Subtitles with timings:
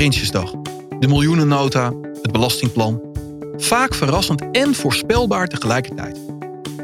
[0.00, 0.50] Prinsjesdag.
[0.98, 3.00] De miljoenennota, het belastingplan.
[3.56, 6.20] Vaak verrassend en voorspelbaar tegelijkertijd.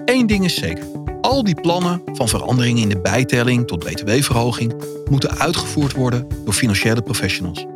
[0.05, 0.85] Eén ding is zeker.
[1.21, 4.75] Al die plannen, van veranderingen in de bijtelling tot btw-verhoging,
[5.11, 7.67] moeten uitgevoerd worden door financiële professionals.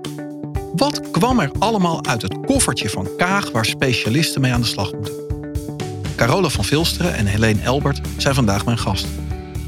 [0.77, 4.93] Wat kwam er allemaal uit het koffertje van Kaag waar specialisten mee aan de slag
[4.93, 5.15] moeten?
[6.17, 9.07] Carola van Vilsteren en Helene Elbert zijn vandaag mijn gast.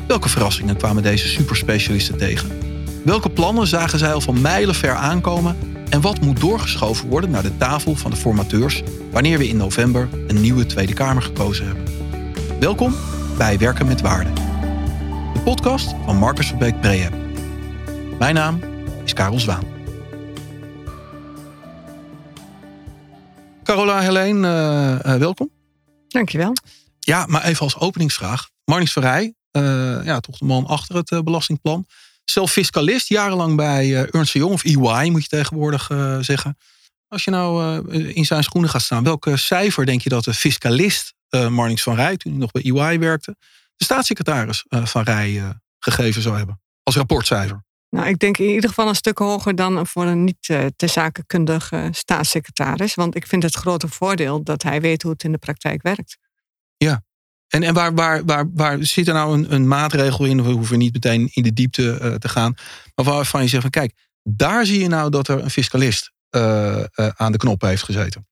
[0.06, 2.71] Welke verrassingen kwamen deze superspecialisten tegen?
[3.04, 5.56] Welke plannen zagen zij al van mijlen ver aankomen?
[5.90, 10.08] En wat moet doorgeschoven worden naar de tafel van de formateurs wanneer we in november
[10.26, 11.84] een nieuwe Tweede Kamer gekozen hebben?
[12.60, 12.94] Welkom
[13.36, 14.32] bij Werken met Waarde.
[15.32, 17.12] De podcast van Marcus Verbeek Prehab.
[18.18, 18.60] Mijn naam
[19.04, 19.64] is Karel Zwaan.
[23.62, 24.48] Carola Helene,
[25.04, 25.50] uh, uh, welkom.
[26.08, 26.52] Dankjewel.
[26.98, 28.48] Ja, maar even als openingsvraag.
[28.64, 31.86] Marnix Verrij, uh, ja, toch de man achter het belastingplan.
[32.24, 36.58] Zelf fiscalist, jarenlang bij uh, Ernst Jong of EY moet je tegenwoordig zeggen.
[37.08, 41.14] Als je nou in zijn schoenen gaat staan, welke cijfer denk je dat de fiscalist
[41.30, 43.36] Marnix van Rij, toen hij nog bij EY werkte,
[43.76, 46.60] de staatssecretaris van Rij gegeven zou hebben?
[46.82, 47.64] Als rapportcijfer.
[47.96, 50.42] Nou, ik denk in ieder geval een stuk hoger dan voor een niet
[50.76, 52.94] te zakenkundige staatssecretaris.
[52.94, 56.18] Want ik vind het grote voordeel dat hij weet hoe het in de praktijk werkt.
[56.76, 57.02] Ja,
[57.52, 60.42] en, en waar, waar, waar, waar zit er nou een, een maatregel in?
[60.42, 62.54] We hoeven niet meteen in de diepte uh, te gaan.
[62.94, 66.84] Maar waarvan je zegt van kijk, daar zie je nou dat er een fiscalist uh,
[66.94, 68.26] uh, aan de knop heeft gezeten.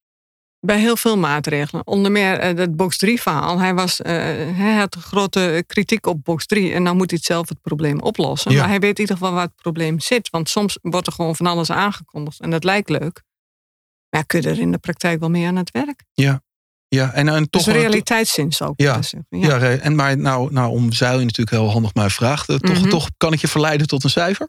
[0.60, 1.86] Bij heel veel maatregelen.
[1.86, 3.58] Onder meer het box 3 verhaal.
[3.58, 6.72] Hij, was, hij had grote kritiek op box 3.
[6.72, 8.52] En dan moet hij zelf het probleem oplossen.
[8.52, 8.58] Ja.
[8.58, 10.30] Maar hij weet in ieder geval waar het probleem zit.
[10.30, 12.40] Want soms wordt er gewoon van alles aangekondigd.
[12.40, 13.22] En dat lijkt leuk.
[14.10, 16.04] Maar kun je er in de praktijk wel mee aan het werk?
[16.12, 16.42] Ja,
[16.94, 17.64] ja, en, en toch.
[17.64, 18.80] Dus realiteitszin ook.
[18.80, 19.56] Ja, ja.
[19.56, 19.76] ja.
[19.76, 22.44] en maar nou, nou omzeil je natuurlijk heel handig mijn vraag.
[22.44, 22.88] Toch, mm -hmm.
[22.88, 24.48] toch kan ik je verleiden tot een cijfer?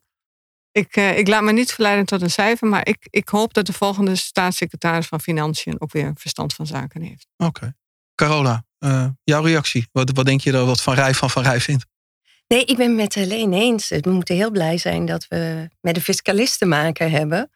[0.71, 3.65] Ik, uh, ik laat me niet verleiden tot een cijfer, maar ik, ik hoop dat
[3.65, 7.27] de volgende staatssecretaris van Financiën ook weer verstand van zaken heeft.
[7.37, 7.47] Oké.
[7.47, 7.73] Okay.
[8.15, 9.87] Carola, uh, jouw reactie.
[9.91, 11.85] Wat, wat denk je er wat Van Rij van Van Rij vindt?
[12.47, 13.89] Nee, ik ben met Helene eens.
[13.89, 17.49] We moeten heel blij zijn dat we met de fiscalist te maken hebben.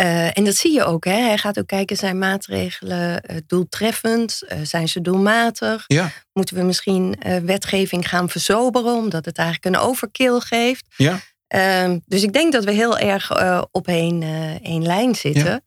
[0.00, 1.04] Uh, en dat zie je ook.
[1.04, 1.12] Hè?
[1.12, 4.42] Hij gaat ook kijken, zijn maatregelen uh, doeltreffend?
[4.48, 5.84] Uh, zijn ze doelmatig?
[5.86, 6.10] Ja.
[6.32, 10.86] Moeten we misschien wetgeving gaan verzoberen, omdat het eigenlijk een overkill geeft?
[10.96, 11.20] Ja.
[11.46, 13.32] Ehm, dus ik denk dat we heel erg
[13.70, 14.22] op één,
[14.62, 15.44] één lijn zitten.
[15.44, 15.60] Ja.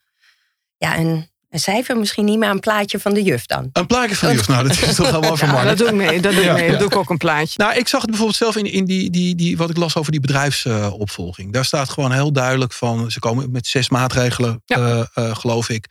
[0.78, 3.69] ja, en een cijfer misschien niet, maar een plaatje van de juf dan.
[3.74, 5.94] Een plaatje van de juf, nou dat is toch helemaal van ja, Dat doe ik
[5.94, 6.69] mee, dat doe ik mee.
[6.69, 7.53] Dat doe ik ook een plaatje.
[7.58, 10.12] Nou, ik zag het bijvoorbeeld zelf in, in die, die, die, wat ik las over
[10.12, 11.47] die bedrijfsopvolging.
[11.47, 14.78] Uh, Daar staat gewoon heel duidelijk van, ze komen met zes maatregelen, ja.
[14.78, 15.88] uh, uh, geloof ik.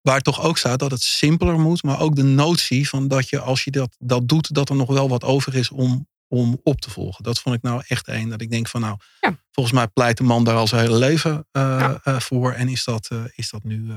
[0.00, 3.38] Waar toch ook staat dat het simpeler moet, maar ook de notie van dat je
[3.38, 6.80] als je dat, dat doet, dat er nog wel wat over is om, om op
[6.80, 7.24] te volgen.
[7.24, 8.28] Dat vond ik nou echt één.
[8.28, 9.36] Dat ik denk van nou, ja.
[9.50, 12.00] volgens mij pleit de man daar al zijn hele leven uh, ja.
[12.04, 12.52] uh, voor.
[12.52, 13.92] En is dat, uh, is dat nu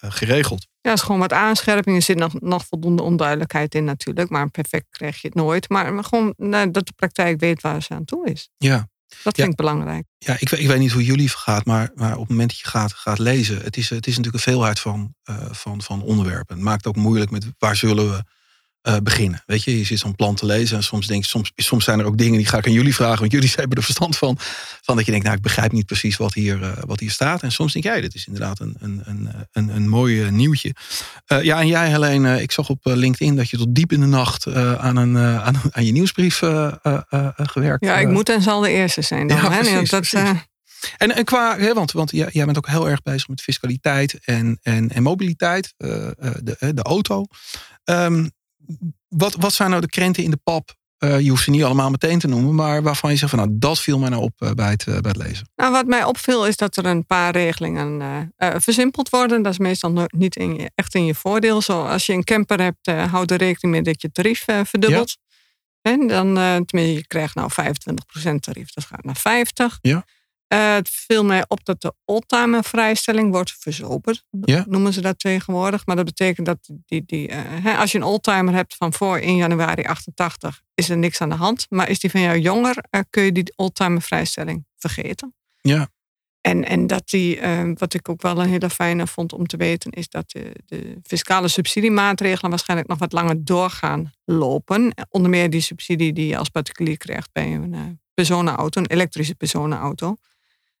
[0.00, 0.66] geregeld?
[0.80, 1.98] Ja, is gewoon wat aanscherpingen.
[1.98, 4.30] Er zit nog, nog voldoende onduidelijkheid in natuurlijk.
[4.30, 5.68] Maar perfect krijg je het nooit.
[5.68, 8.48] Maar gewoon nou, dat de praktijk weet waar ze aan toe is.
[8.56, 8.88] Ja.
[9.22, 10.06] Dat vind ik belangrijk.
[10.18, 12.68] Ja, ik, ik weet niet hoe jullie gaat, maar, maar op het moment dat je
[12.68, 15.14] gaat, gaat lezen, het is, het is natuurlijk een veelheid van,
[15.50, 16.56] van, van onderwerpen.
[16.56, 18.24] Het maakt ook moeilijk met waar zullen we
[18.88, 19.42] uh, beginnen.
[19.46, 21.98] Weet je, je zit zo'n plan te lezen en soms denk je, soms, soms zijn
[21.98, 24.38] er ook dingen die ga ik aan jullie vragen, want jullie hebben er verstand van.
[24.82, 27.42] Van dat je denkt, nou, ik begrijp niet precies wat hier, uh, wat hier staat.
[27.42, 30.74] En soms denk jij, dit is inderdaad een, een, een, een, een mooi nieuwtje.
[31.28, 34.06] Uh, ja, en jij, Helene, ik zag op LinkedIn dat je tot diep in de
[34.06, 36.38] nacht aan, een, aan, aan je nieuwsbrief
[37.36, 37.84] gewerkt.
[37.84, 39.36] Ja, ik moet en zal de eerste zijn dan.
[39.36, 39.58] Ja, hè?
[39.58, 40.30] precies, dat, precies.
[40.96, 44.18] En, en qua, hè, want, want jij, jij bent ook heel erg bezig met fiscaliteit
[44.24, 47.26] en, en, en mobiliteit, de, de auto.
[47.84, 48.30] Um,
[49.08, 50.74] wat, wat zijn nou de krenten in de pap?
[50.98, 53.50] Uh, je hoeft ze niet allemaal meteen te noemen, maar waarvan je zegt van nou,
[53.58, 55.48] dat viel mij nou op uh, bij, het, uh, bij het lezen.
[55.56, 59.42] Nou, wat mij opviel is dat er een paar regelingen versimpeld worden.
[59.42, 61.62] Dat is meestal niet in je, echt in je voordeel.
[61.62, 65.16] Zo, als je een camper hebt, houd er rekening mee dat je tarief verdubbelt.
[65.80, 65.90] Ja.
[65.92, 69.78] En dan, tenminste, je krijgt nou 25% tarief, dat gaat naar 50.
[69.80, 70.04] Ja.
[70.48, 74.24] Uh, het viel mij op dat de oldtimer vrijstelling wordt verzoperd.
[74.40, 74.64] Ja?
[74.68, 75.86] Noemen ze dat tegenwoordig.
[75.86, 79.18] Maar dat betekent dat die, die, uh, hè, als je een oldtimer hebt van voor
[79.18, 81.66] 1 januari 88, is er niks aan de hand.
[81.68, 85.34] Maar is die van jou jonger, uh, kun je die oldtimer vrijstelling vergeten.
[85.60, 85.88] Ja.
[86.40, 87.40] En, en dat die,
[87.74, 90.98] wat ik ook wel een hele fijne vond om te weten, is dat de, de
[91.02, 94.94] fiscale subsidiemaatregelen waarschijnlijk nog wat langer doorgaan lopen.
[95.08, 100.16] Onder meer die subsidie die je als particulier krijgt bij een personenauto, een elektrische personenauto.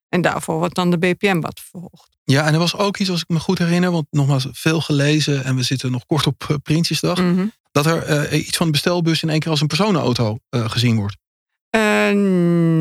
[0.08, 2.08] En daarvoor wordt dan de BPM wat verhoogd.
[2.24, 5.44] Ja, en er was ook iets, als ik me goed herinner, want nogmaals veel gelezen
[5.44, 7.52] en we zitten nog kort op uh, Prinsjesdag, mm -hmm.
[7.70, 10.96] dat er uh, iets van de bestelbus in één keer als een personenauto uh, gezien
[10.96, 11.16] wordt.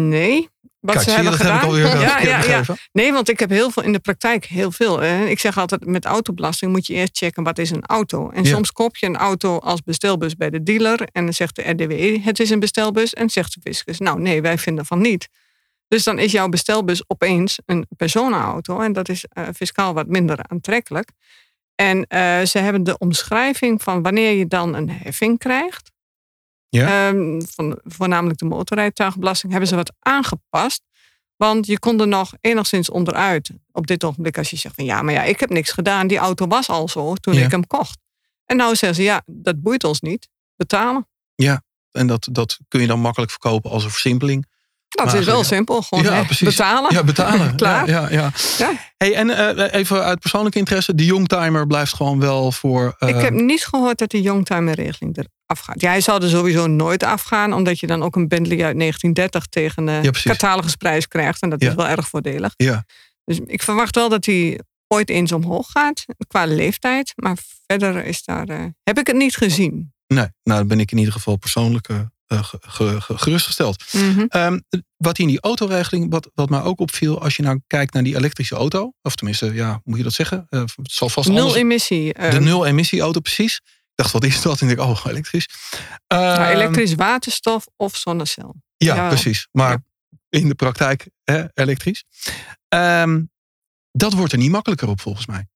[0.10, 0.50] nee,
[0.84, 1.92] wat Kijk, ze zie je, hebben dat heb ik gedaan.
[1.92, 2.76] alweer ja, ja, ja.
[2.92, 5.00] Nee, want ik heb heel veel in de praktijk heel veel.
[5.00, 5.26] hè.
[5.26, 8.30] Ik zeg altijd met autobelasting moet je eerst checken wat is een auto.
[8.30, 11.70] En soms koop je een auto als bestelbus bij de dealer en dan zegt de
[11.70, 15.30] RDWE het is een bestelbus en zegt de fiscus nou nee wij vinden van niet.
[15.94, 20.48] Dus dan is jouw bestelbus opeens een personenauto en dat is eh, fiscaal wat minder
[20.48, 21.12] aantrekkelijk.
[21.76, 25.92] En eh, ze hebben de omschrijving van wanneer je dan een heffing krijgt.
[26.70, 27.08] Ja.
[27.08, 30.82] ehm, van, voornamelijk de motorrijtuigenbelasting, hebben ze wat aangepast.
[31.36, 35.02] Want je kon er nog enigszins onderuit op dit ogenblik als je zegt van ja,
[35.02, 36.08] maar ja, ik heb niks gedaan.
[36.08, 37.46] Die auto was al zo toen Ja.
[37.46, 38.00] ik hem kocht.
[38.46, 40.30] En nou zeggen ze ja, dat boeit ons niet.
[40.56, 41.08] Betalen.
[41.92, 44.52] En dat, dat kun je dan makkelijk verkopen als een versimpeling.
[44.94, 45.44] Dat Maar is wel ja.
[45.44, 45.82] simpel.
[45.82, 46.48] Gewoon Ja, hè, precies.
[46.48, 46.94] betalen.
[46.94, 47.56] Ja, betalen.
[47.62, 47.90] Klaar.
[47.90, 48.72] Ja, ja, ja.
[48.98, 50.96] Hey, en eh, even uit persoonlijke interesse.
[50.96, 52.96] De youngtimer blijft gewoon wel voor...
[53.00, 55.82] eh, Ik heb niet gehoord dat die youngtimer-regeling eraf gaat.
[55.82, 59.46] Ja, hij zou er sowieso nooit afgaan, omdat je dan ook een Bentley uit 1930
[59.46, 60.32] tegen een precies.
[60.32, 61.42] catalogusprijs krijgt.
[61.42, 62.54] En dat is wel erg voordelig.
[62.56, 62.86] Ja.
[63.26, 67.14] Dus ik verwacht wel dat hij ooit eens omhoog gaat qua leeftijd.
[67.16, 67.38] Maar
[67.68, 69.94] verder is daar, eh, heb ik het niet gezien.
[70.08, 72.02] Nee, nou dan ben ik in ieder geval persoonlijk eh, eh,
[72.42, 73.84] ge- ge- ge- gerustgesteld.
[74.28, 74.60] Ehm,
[74.98, 77.22] wat in die autoregeling, wat, wat mij ook opviel...
[77.22, 78.94] als je nou kijkt naar die elektrische auto...
[79.02, 80.46] of tenminste, ja, hoe moet je dat zeggen?
[80.50, 82.14] Eh, het zal vast Nul anders- emissie.
[82.14, 83.56] eh, De nul-emissie-auto, precies.
[83.64, 84.62] Ik dacht, wat is dat?
[84.62, 85.48] En ik denk, oh, elektrisch.
[86.08, 88.56] nou, Ehm, elektrisch waterstof of zonnecel.
[88.78, 89.08] Ja, Ja.
[89.08, 89.48] precies.
[89.52, 89.84] Maar
[90.30, 92.04] in de praktijk hè, elektrisch.
[92.68, 93.22] Ehm,
[93.92, 95.48] dat wordt er niet makkelijker op, volgens mij.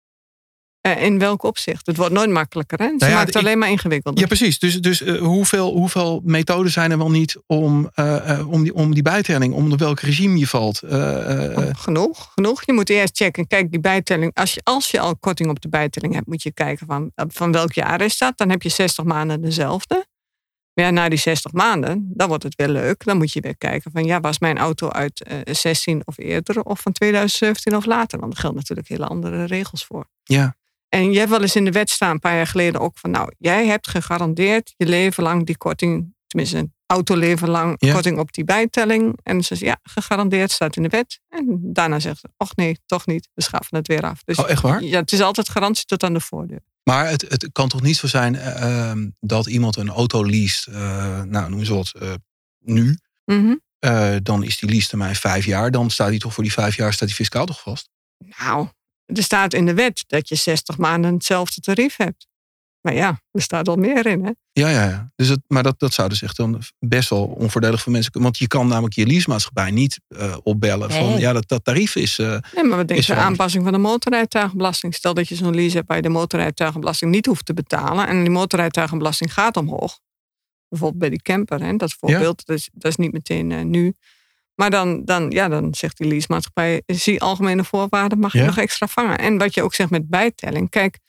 [0.96, 1.86] Eh, in welk opzicht?
[1.86, 2.78] Het wordt nooit makkelijker.
[2.80, 2.86] Hè?
[2.88, 4.22] Ze Nou ja, maakt het ik- alleen maar ingewikkelder.
[4.22, 4.60] Ja, precies.
[4.60, 8.94] Dus, dus eh, hoeveel, hoeveel methoden zijn er wel niet om, eh, om, die, om
[8.94, 10.82] die bijtelling, om welk regime je valt?
[10.84, 12.66] Oh, genoeg, genoeg.
[12.66, 13.48] Je moet eerst checken.
[13.48, 14.32] Kijk, die bijtelling.
[14.36, 17.52] Als je, als je al korting op de bijtelling hebt, moet je kijken van, van
[17.52, 18.38] welk jaar is dat.
[18.38, 20.06] Dan heb je 60 maanden dezelfde.
[20.74, 23.04] Maar ja, na die 60 maanden, dan wordt het weer leuk.
[23.06, 26.62] Dan moet je weer kijken van, ja, was mijn auto uit eh 16 of eerder
[26.64, 28.20] of van 2017 of later?
[28.20, 30.06] Want er gelden natuurlijk hele andere regels voor.
[30.24, 30.56] ja,
[30.90, 33.12] En je hebt wel eens in de wet staan, een paar jaar geleden ook van,
[33.12, 37.94] nou, jij hebt gegarandeerd je leven lang die korting, tenminste een autoleven lang Ja.
[37.94, 39.20] korting op die bijtelling.
[39.24, 41.20] En ze zegt, ja, gegarandeerd staat in de wet.
[41.30, 44.24] En daarna zegt ze, och nee, toch niet, we schaffen het weer af.
[44.24, 44.84] Dus oh, echt waar?
[44.84, 46.60] ja, het is altijd garantie tot aan de voordeur.
[46.84, 50.68] Maar het, het kan toch niet zo zijn eh, ehm, dat iemand een auto leest,
[50.68, 52.14] eh, nou noem eens wat, eh,
[52.60, 52.98] nu.
[53.26, 53.56] Mhm.
[54.24, 55.72] Dan is die leasetermijn vijf jaar.
[55.72, 57.90] Dan staat hij toch voor die vijf jaar staat die fiscaal toch vast?
[58.38, 58.68] Nou,
[59.16, 62.28] er staat in de wet dat je 60 maanden hetzelfde tarief hebt.
[62.82, 64.32] Maar ja, er staat al meer in, hè?
[64.52, 65.12] Ja, ja, ja.
[65.16, 68.30] Dus het, maar dat, dat zou dus echt dan best wel onvoordelig voor mensen kunnen.
[68.30, 72.20] Want je kan namelijk je leasemaatschappij niet eh, opbellen van ja, dat, dat tarief is.
[72.20, 74.94] eh, Nee, maar wat denk je de aanpassing van de motorrijtuigenbelasting?
[74.96, 78.08] Stel dat je zo'n lease hebt waar je de motorrijtuigenbelasting niet hoeft te betalen.
[78.08, 80.00] En die motorrijtuigenbelasting gaat omhoog.
[80.70, 81.76] Bijvoorbeeld bij die camper, hè?
[81.76, 82.46] dat voorbeeld.
[82.46, 83.94] Dat, is, dat is niet meteen eh, nu.
[84.58, 88.46] Maar dan, dan, ja, dan zegt die leasemaatschappij, zie algemene voorwaarden, mag je Ja.
[88.46, 89.18] nog extra vangen.
[89.18, 90.70] En wat je ook zegt met bijtelling.
[90.70, 91.00] Kijk,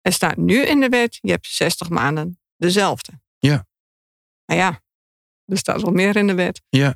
[0.00, 3.12] er staat nu in de wet, je hebt 60 maanden dezelfde.
[3.38, 3.66] Ja.
[4.44, 4.80] Maar ja,
[5.44, 6.62] er staat wel meer in de wet.
[6.68, 6.94] ja,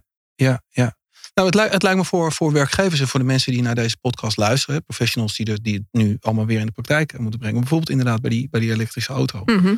[0.69, 0.97] ja.
[1.35, 3.75] Nou, het, lijkt, het lijkt me voor, voor werkgevers en voor de mensen die naar
[3.75, 7.19] deze podcast luisteren, hè, professionals die, er, die het nu allemaal weer in de praktijk
[7.19, 7.61] moeten brengen.
[7.61, 9.43] Bijvoorbeeld inderdaad bij die, bij die elektrische auto.
[9.45, 9.75] Mhm.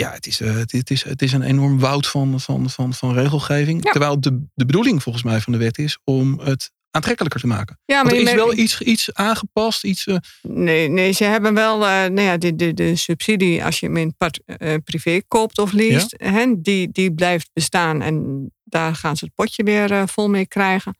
[0.00, 2.94] Ja, het is, eh, het, het is, het is een enorm woud van, van, van,
[2.94, 3.84] van regelgeving.
[3.84, 3.90] Ja.
[3.90, 7.78] Terwijl de, de bedoeling volgens mij van de wet is om het aantrekkelijker te maken.
[7.84, 9.84] Ja, er je is merkt- wel iets, iets aangepast.
[9.84, 13.80] Iets, eh, Nee, nee, ze hebben wel eh, nou ja, de, de, de subsidie als
[13.80, 14.40] je hem in part,
[14.84, 19.62] privé koopt of leest, hè, die, die blijft bestaan en daar gaan ze het potje
[19.62, 20.96] weer vol mee krijgen.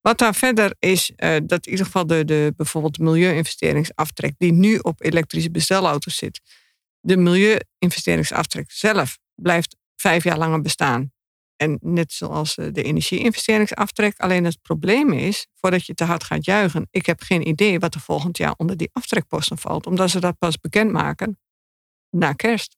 [0.00, 1.12] Wat daar verder is,
[1.44, 6.40] dat in ieder geval de, de bijvoorbeeld milieu-investeringsaftrek die nu op elektrische bestelauto's zit,
[7.02, 11.12] de milieu-investeringsaftrek zelf blijft vijf jaar langer bestaan.
[11.56, 14.18] En net zoals eh, de energie-investeringsaftrek.
[14.18, 17.94] Alleen het probleem is, voordat je te hard gaat juichen, ik heb geen idee wat
[17.94, 21.38] er volgend jaar onder die aftrekposten valt, omdat ze dat pas bekendmaken
[22.10, 22.76] na kerst.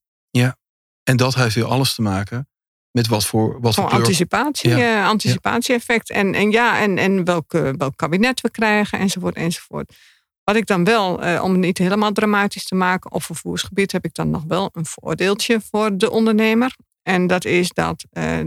[1.02, 2.48] en dat heeft weer alles te maken
[2.90, 5.00] met wat voor, wat voor anticipatie, Ja.
[5.02, 6.10] eh, anticipatie-effect.
[6.10, 9.96] En, en ja, en, en welk, welk kabinet we krijgen, enzovoort, enzovoort.
[10.44, 14.04] Wat ik dan wel, eh, om het niet helemaal dramatisch te maken, op vervoersgebied heb
[14.04, 16.76] ik dan nog wel een voordeeltje voor de ondernemer.
[17.02, 18.38] En dat is dat eh,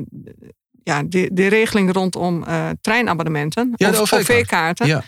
[0.84, 4.30] ja, de, de regeling rondom eh, treinabonnementen Ja, of OV-kaart.
[4.30, 5.04] OV-kaarten, Ja.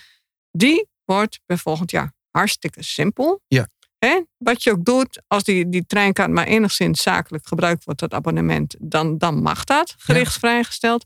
[0.51, 3.41] die wordt bij volgend jaar hartstikke simpel.
[3.47, 3.67] Ja.
[3.97, 4.21] Hè?
[4.37, 8.75] Wat je ook doet, als die, die treinkaart maar enigszins zakelijk gebruikt wordt, dat abonnement,
[8.79, 11.05] dan, dan mag dat gerichtsvrijgesteld.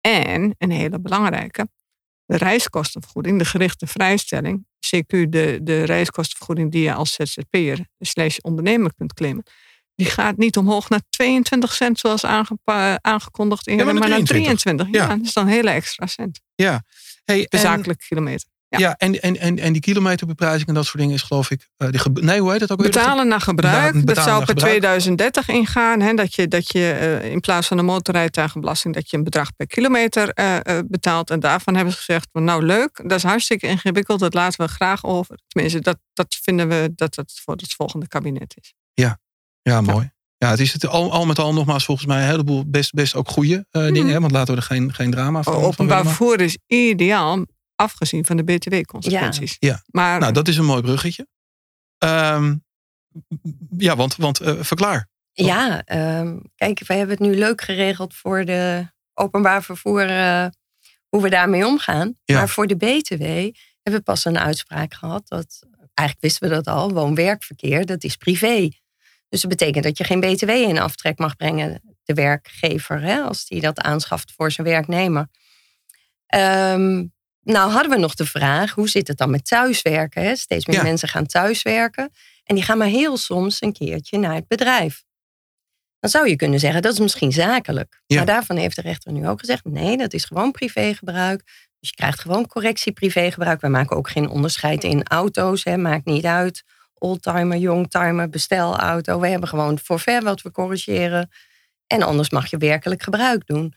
[0.00, 1.68] En een hele belangrijke,
[2.24, 4.66] de reiskostenvergoeding, de gerichte vrijstelling,
[4.96, 9.44] CQ de, de reiskostenvergoeding die je als ZZP'er slash ondernemer kunt claimen,
[9.94, 12.24] die gaat niet omhoog naar 22 cent zoals
[13.00, 14.86] aangekondigd in, Ja, maar maar, naar naar 23.
[14.86, 14.86] 23.
[14.90, 15.02] Ja.
[15.02, 15.16] Ja.
[15.16, 16.40] dat is dan een hele extra cent.
[16.54, 16.82] Ja.
[17.24, 18.48] Hey, De zakelijke kilometer.
[18.70, 18.94] Ja, Ja.
[18.96, 21.68] en, en, en, en die kilometerbeprijzing en dat soort dingen is geloof ik...
[21.76, 22.90] eh, die ge- nee, hoe heet dat ook weer?
[22.90, 23.92] Betalen naar gebruik.
[23.92, 24.68] betalen dat zou per gebruik.
[24.70, 26.00] 2030 ingaan.
[26.00, 26.90] Hè, dat je, dat je
[27.22, 28.94] eh, in plaats van de motorrijtuigenbelasting...
[28.94, 31.30] dat je een bedrag per kilometer eh, betaalt.
[31.30, 32.28] En daarvan hebben ze gezegd...
[32.32, 34.20] nou leuk, dat is hartstikke ingewikkeld.
[34.20, 35.38] Dat laten we graag over.
[35.48, 38.74] Tenminste, dat, dat vinden we dat het voor het volgende kabinet is.
[39.62, 40.10] Ja, mooi.
[40.36, 43.14] Ja, het is het al, al met al nogmaals volgens mij een heleboel best, best
[43.14, 44.12] ook goede eh, dingen.
[44.12, 44.20] Hè?
[44.20, 45.64] Want laten we er geen, geen drama van, Mhm.
[45.64, 47.44] Openbaar vervoer is ideaal...
[47.78, 49.56] afgezien van de btw-consequenties.
[49.58, 49.68] Ja.
[49.68, 49.82] Ja.
[49.86, 51.26] Maar Nou, dat is een mooi bruggetje.
[51.98, 52.56] Ehm,
[53.78, 55.08] ja, want, want eh, verklaar.
[55.32, 60.46] Ja, ehm, kijk, wij hebben het nu leuk geregeld voor de openbaar vervoer, eh,
[61.08, 62.14] hoe we daarmee omgaan.
[62.24, 62.36] Ja.
[62.36, 63.22] Maar voor de BTW
[63.82, 68.16] hebben we pas een uitspraak gehad dat, eigenlijk wisten we dat al, woon-werkverkeer, dat is
[68.16, 68.68] privé.
[69.28, 73.46] Dus dat betekent dat je geen BTW in aftrek mag brengen, de werkgever, hè, als
[73.46, 75.28] die dat aanschaft voor zijn werknemer.
[76.26, 77.04] Ehm,
[77.52, 80.22] nou hadden we nog de vraag, hoe zit het dan met thuiswerken?
[80.22, 80.36] Hè?
[80.36, 80.82] Steeds meer Ja.
[80.82, 82.10] mensen gaan thuiswerken.
[82.44, 85.04] En die gaan maar heel soms een keertje naar het bedrijf.
[86.00, 88.02] Dan zou je kunnen zeggen, dat is misschien zakelijk.
[88.06, 88.16] Ja.
[88.16, 91.42] Maar daarvan heeft de rechter nu ook gezegd, nee, dat is gewoon privégebruik.
[91.80, 93.60] Dus je krijgt gewoon correctie privégebruik.
[93.60, 96.62] Wij maken ook geen onderscheid in auto's, hè, maakt niet uit.
[96.94, 99.20] Oldtimer, youngtimer, bestelauto.
[99.20, 101.30] We hebben gewoon forfait wat we corrigeren.
[101.86, 103.74] En anders mag je werkelijk gebruik doen.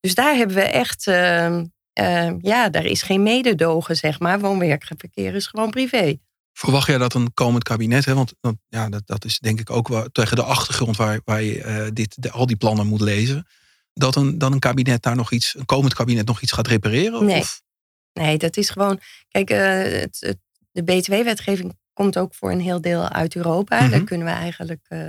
[0.00, 4.40] Dus daar hebben we echt, ehm, ehm, ja, daar is geen mededogen, zeg maar.
[4.40, 6.16] Woon-werkverkeer is gewoon privé.
[6.52, 8.32] Verwacht jij dat een komend kabinet, hè, want
[8.68, 11.86] ja, dat, dat is denk ik ook wel tegen de achtergrond waar, waar je eh,
[11.92, 13.46] dit, de, al die plannen moet lezen,
[13.94, 17.24] dat een, dan een kabinet daar nog iets, een komend kabinet nog iets gaat repareren?
[17.24, 17.40] Nee.
[17.40, 17.62] Of,
[18.12, 19.00] Nee, dat is gewoon.
[19.28, 20.38] Kijk, eh, het, het-
[20.70, 23.80] de BTW-wetgeving komt ook voor een heel deel uit Europa.
[23.80, 23.90] Mhm.
[23.90, 25.06] Daar kunnen we eigenlijk eh,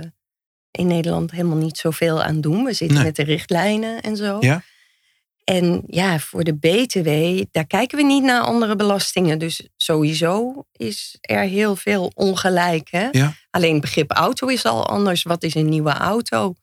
[0.70, 2.64] in Nederland helemaal niet zoveel aan doen.
[2.64, 3.06] We zitten Nee.
[3.06, 4.36] met de richtlijnen en zo.
[4.40, 4.62] Ja.
[5.44, 9.38] En ja, voor de BTW, daar kijken we niet naar andere belastingen.
[9.38, 12.90] Dus sowieso is er heel veel ongelijk.
[12.90, 13.08] Hè?
[13.10, 13.32] Ja.
[13.50, 15.22] Alleen het begrip auto is al anders.
[15.22, 16.54] Wat is een nieuwe auto?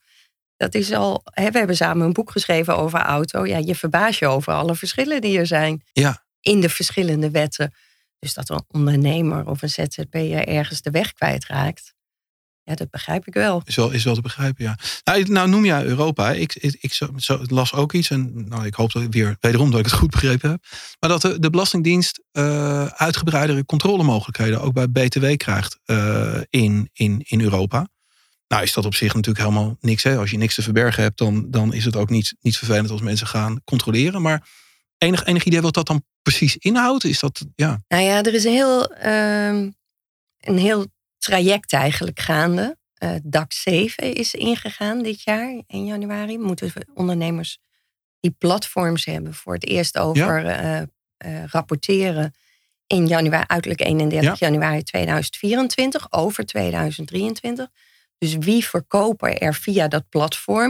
[0.58, 1.22] Dat is al.
[1.24, 3.46] Hè, we hebben samen een boek geschreven over auto.
[3.46, 6.24] Ja, je verbaast je over alle verschillen die er zijn Ja.
[6.42, 7.74] in de verschillende wetten.
[8.20, 11.94] Dus dat een ondernemer of een ZZP'er ergens de weg kwijtraakt.
[12.64, 13.62] Ja, dat begrijp ik wel.
[13.66, 14.78] is, wel, is wel te begrijpen, ja.
[15.04, 16.32] Nou, nou noem jij Europa.
[16.32, 19.38] Ik, ik, ik zo, zo- las ook iets, en nou, ik hoop dat ik weer
[19.40, 20.64] wederom dat ik het goed begrepen heb.
[21.00, 27.22] Maar dat de, de Belastingdienst eh, uitgebreidere controlemogelijkheden ook bij BTW krijgt eh, in, in,
[27.28, 27.88] in Europa.
[28.48, 30.04] Nou is dat op zich natuurlijk helemaal niks.
[30.04, 30.18] Hè?
[30.18, 33.02] Als je niks te verbergen hebt, dan, dan is het ook niet, niet vervelend als
[33.02, 34.22] mensen gaan controleren.
[34.22, 34.48] Maar
[34.98, 37.04] enig, enig idee wat dat dan precies inhoudt?
[37.04, 39.70] Is dat, ja, Nou ja, er is een heel, ehm,
[40.40, 40.86] een heel
[41.22, 42.78] traject eigenlijk gaande.
[42.94, 46.38] Eh DAC 7 is ingegaan dit jaar, 1 januari.
[46.38, 47.60] Moeten we ondernemers
[48.20, 50.86] die platforms hebben voor het eerst over eh, eh,
[51.46, 52.34] rapporteren
[52.88, 57.68] in januari, uiterlijk 31 januari 2024, over 2023.
[58.18, 60.70] Dus wie verkopen er via dat platform?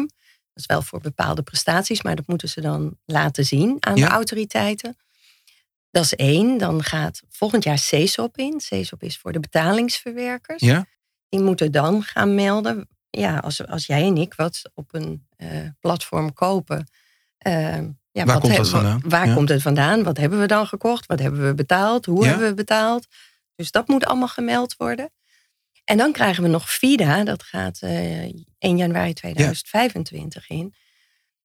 [0.53, 4.05] Dat is wel voor bepaalde prestaties, maar dat moeten ze dan laten zien aan Ja.
[4.08, 4.98] de autoriteiten.
[5.91, 6.57] Dat is één.
[6.57, 8.60] Dan gaat volgend jaar CESOP in.
[8.60, 10.62] CESOP is voor de betalingsverwerkers.
[10.62, 10.86] ja?
[11.29, 12.88] Die moeten dan gaan melden.
[13.10, 15.48] Ja, als, als jij en ik wat op een eh,
[15.79, 16.88] platform kopen.
[17.38, 17.53] eh,
[18.12, 19.00] ja, Waar wat komt dat vandaan?
[19.01, 19.33] wa- Waar Ja.
[19.33, 20.03] komt het vandaan?
[20.03, 21.05] Wat hebben we dan gekocht?
[21.05, 22.05] Wat hebben we betaald?
[22.05, 22.29] Hoe Ja.
[22.29, 23.07] hebben we betaald?
[23.55, 25.12] Dus dat moet allemaal gemeld worden.
[25.83, 27.24] En dan krijgen we nog FIDA.
[27.24, 28.24] Dat gaat eh
[28.60, 30.74] 1 januari 2025 in.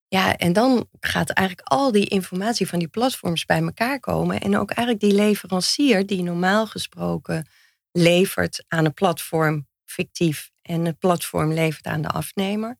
[0.08, 4.40] Ja, en dan gaat eigenlijk al die informatie van die platforms bij elkaar komen.
[4.40, 7.48] En ook eigenlijk die leverancier die normaal gesproken
[7.92, 10.50] levert aan een platform fictief.
[10.62, 12.78] En het platform levert aan de afnemer.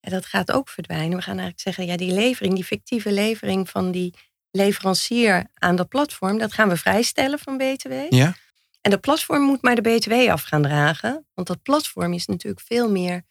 [0.00, 1.16] Ja, dat gaat ook verdwijnen.
[1.16, 4.14] We gaan eigenlijk zeggen, ja, die levering, die fictieve levering van die
[4.50, 7.92] leverancier aan dat platform, dat gaan we vrijstellen van BTW.
[8.08, 8.34] Ja?
[8.80, 11.26] En dat platform moet maar de BTW af gaan dragen.
[11.34, 13.22] Want dat platform is natuurlijk veel meer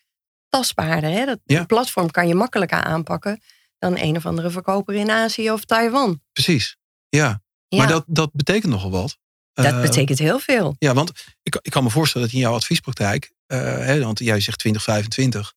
[0.52, 1.10] tastbaarder.
[1.10, 1.26] Hè?
[1.26, 1.64] Dat Ja.
[1.66, 3.42] platform kan je makkelijker aanpakken
[3.80, 6.22] dan een of andere verkoper in Azië of Taiwan.
[6.34, 6.78] Precies.
[7.10, 7.42] Ja.
[7.68, 9.18] Ja, Maar dat, dat betekent nogal wat.
[9.54, 10.76] dat Eh, betekent heel veel.
[10.80, 11.12] Ja, want
[11.44, 15.54] ik, ik kan me voorstellen dat in jouw adviespraktijk, eh, hè, want jij zegt 2025,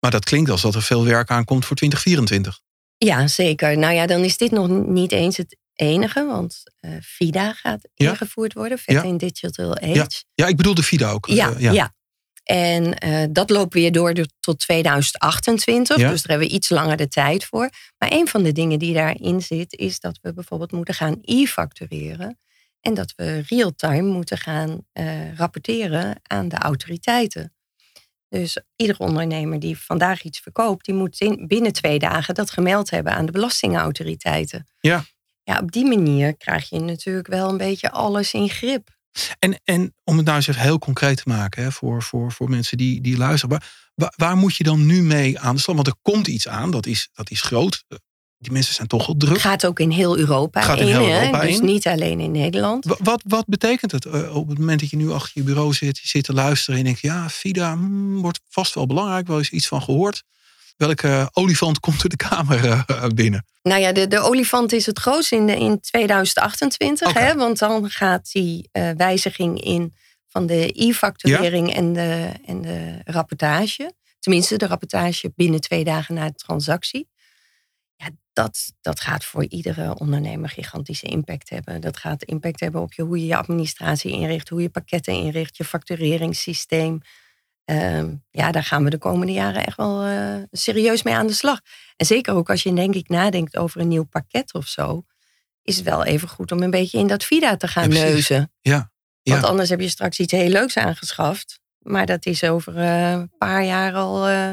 [0.00, 2.60] maar dat klinkt als dat er veel werk aankomt voor 2024.
[2.98, 3.78] Ja, zeker.
[3.78, 8.10] Nou ja, dan is dit nog niet eens het enige, want eh FIDA gaat Ja.
[8.10, 9.02] ingevoerd worden, Vet Ja.
[9.02, 10.24] in Digital Age.
[10.34, 11.26] Ja, ik bedoel de FIDA ook.
[11.26, 11.94] Ja, ja.
[12.46, 15.96] En eh, dat loopt weer door tot 2028.
[15.96, 16.10] Ja.
[16.10, 17.70] Dus daar hebben we iets langer de tijd voor.
[17.98, 22.38] Maar een van de dingen die daarin zit, is dat we bijvoorbeeld moeten gaan e-factureren.
[22.80, 27.54] En dat we real-time moeten gaan eh, rapporteren aan de autoriteiten.
[28.28, 32.90] Dus iedere ondernemer die vandaag iets verkoopt, die moet in, binnen twee dagen dat gemeld
[32.90, 34.66] hebben aan de belastingautoriteiten.
[34.80, 35.04] Ja.
[35.42, 38.95] Ja, op die manier krijg je natuurlijk wel een beetje alles in grip.
[39.38, 42.48] En, en om het nou eens even heel concreet te maken hè, voor, voor, voor
[42.50, 43.60] mensen die, die luisteren.
[43.94, 45.74] Waar, waar moet je dan nu mee aan de slag?
[45.76, 47.84] Want er komt iets aan, dat is, dat is groot.
[48.38, 49.38] Die mensen zijn toch wel druk.
[49.40, 51.18] Gaat ook in heel Europa Gaat in in, heel hè?
[51.20, 51.64] Europa dus in.
[51.64, 52.84] niet alleen in Nederland.
[52.84, 55.72] Wa- Wat, wat betekent het eh, op het moment dat je nu achter je bureau
[55.74, 59.26] zit, je zit te luisteren en je denkt, ja, FIDA hmm, wordt vast wel belangrijk,
[59.26, 60.22] wel eens iets van gehoord.
[60.76, 63.46] Welke olifant komt er de kamer eh, binnen?
[63.62, 67.08] Nou ja, de, de olifant is het grootst in, de, in 2028.
[67.08, 67.18] Oké.
[67.18, 67.34] Hè?
[67.34, 69.94] Want dan gaat die eh, wijziging in
[70.28, 73.92] van de e-facturering en, de, en de rapportage.
[74.18, 77.08] Tenminste, de rapportage binnen twee dagen na de transactie.
[77.96, 81.80] Ja, dat, dat gaat voor iedere ondernemer gigantische impact hebben.
[81.80, 85.56] Dat gaat impact hebben op je, hoe je je administratie inricht, hoe je pakketten inricht,
[85.56, 87.00] je factureringssysteem.
[87.66, 91.32] Ehm, ja, daar gaan we de komende jaren echt wel eh, serieus mee aan de
[91.32, 91.60] slag.
[91.96, 95.02] En zeker ook als je denk ik nadenkt over een nieuw pakket of zo,
[95.62, 98.52] is het wel even goed om een beetje in dat VIDA te gaan Ja, neuzen.
[98.60, 98.90] Ja,
[99.22, 101.60] Want anders heb je straks iets heel leuks aangeschaft.
[101.78, 104.50] Maar dat is over eh, een paar jaar al eh,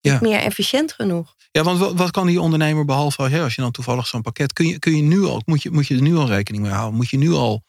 [0.00, 0.18] Ja.
[0.20, 1.34] meer efficiënt genoeg.
[1.50, 4.66] ja, want wat, wat kan die ondernemer behalve als je dan toevallig zo'n pakket, kun
[4.66, 6.96] je, kun je nu al, moet je, moet je er nu al rekening mee houden?
[6.96, 7.62] Moet je nu al,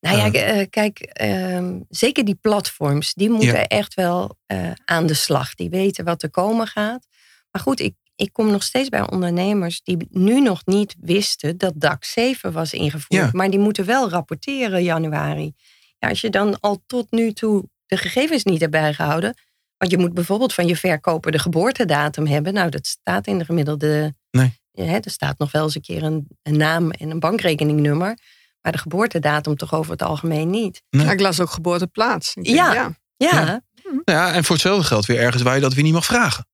[0.00, 3.66] Nou ja, eh, kijk, ehm, zeker die platforms, die moeten Ja.
[3.66, 5.54] echt wel eh, aan de slag.
[5.54, 7.06] Die weten wat er komen gaat.
[7.50, 11.72] Maar goed, ik, ik kom nog steeds bij ondernemers die nu nog niet wisten dat
[11.76, 13.22] DAC 7 was ingevoerd.
[13.22, 13.28] Ja.
[13.32, 15.52] Maar die moeten wel rapporteren januari.
[15.98, 19.34] Ja, als je dan al tot nu toe de gegevens niet hebt bijgehouden.
[19.76, 22.52] Want je moet bijvoorbeeld van je verkoper de geboortedatum hebben.
[22.54, 24.14] Nou, dat staat in de gemiddelde.
[24.30, 24.52] Nee.
[24.72, 28.18] Ja, er staat nog wel eens een keer een, een naam en een bankrekeningnummer.
[28.62, 30.82] Maar de geboortedatum toch over het algemeen niet.
[30.90, 31.04] Nee.
[31.06, 32.34] Ja, ik las ook geboorteplaats.
[32.34, 32.72] Denk, Ja.
[32.74, 32.96] ja.
[33.16, 33.44] Ja, Ja.
[33.44, 33.62] ja.
[34.04, 36.46] ja, en voor hetzelfde geld weer ergens waar je dat weer niet mag vragen.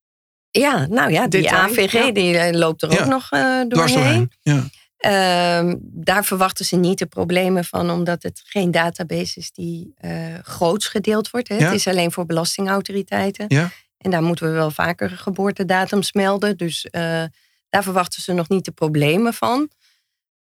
[0.89, 2.11] nou ja, die Detail, AVG ja.
[2.13, 3.01] die eh, loopt er Ja.
[3.01, 4.31] ook nog eh Dwars doorheen.
[4.43, 4.63] doorheen.
[4.63, 4.65] Ja.
[4.97, 10.11] Ehm, daar verwachten ze niet de problemen van, omdat het geen database is die eh
[10.43, 11.49] groots gedeeld wordt.
[11.49, 11.55] Hè.
[11.57, 11.65] Ja.
[11.65, 13.45] Het is alleen voor belastingautoriteiten.
[13.49, 13.71] Ja.
[13.99, 16.57] En daar moeten we wel vaker geboortedatums melden.
[16.57, 17.23] Dus eh,
[17.69, 19.69] daar verwachten ze nog niet de problemen van.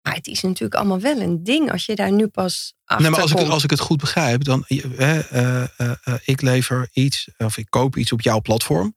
[0.09, 3.11] Maar het is natuurlijk allemaal wel een ding als je daar nu pas achter Nee,
[3.11, 7.27] maar als ik, als ik het goed begrijp, dan eh, eh, eh, ik lever iets
[7.37, 8.95] of ik koop iets op jouw platform.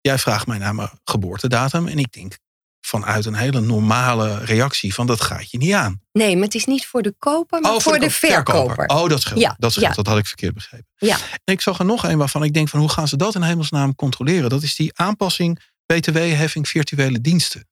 [0.00, 2.38] Jij vraagt mij naar mijn geboortedatum en ik denk
[2.80, 6.00] vanuit een hele normale reactie van dat gaat je niet aan.
[6.12, 8.86] Nee, maar het is niet voor de koper, maar voor, de, verkoper.
[8.86, 9.40] Oh, dat scheelt.
[9.40, 9.86] Ja, dat scheelt.
[9.88, 9.94] ja.
[9.94, 10.86] Dat had ik verkeerd begrepen.
[10.96, 11.16] Ja.
[11.44, 13.42] En ik zag er nog een waarvan ik denk van hoe gaan ze dat in
[13.42, 14.50] hemelsnaam controleren?
[14.50, 17.66] Dat is die aanpassing BTW-heffing virtuele diensten.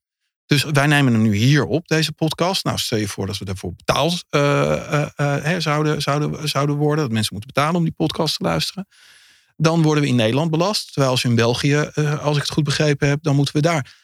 [0.51, 2.65] Dus wij nemen hem nu hier op, deze podcast.
[2.65, 6.77] Nou, stel je voor dat we daarvoor betaald eh, eh, eh, hè, zouden, zouden, zouden
[6.77, 7.05] worden.
[7.05, 8.87] Dat mensen moeten betalen om die podcast te luisteren.
[9.57, 10.93] Dan worden we in Nederland belast.
[10.93, 11.77] Terwijl als in België,
[12.21, 13.95] als ik het goed begrepen heb, dan moeten we daar.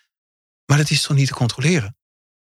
[0.66, 1.96] Maar dat is toch niet te controleren?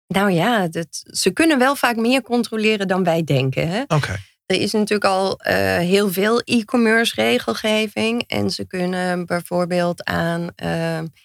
[0.07, 3.83] Nou ja, dat, ze kunnen wel vaak meer controleren dan wij denken.
[3.87, 4.19] Oké.
[4.45, 5.39] Er is natuurlijk al
[5.79, 8.23] heel veel e-commerce regelgeving.
[8.27, 10.49] En ze kunnen bijvoorbeeld aan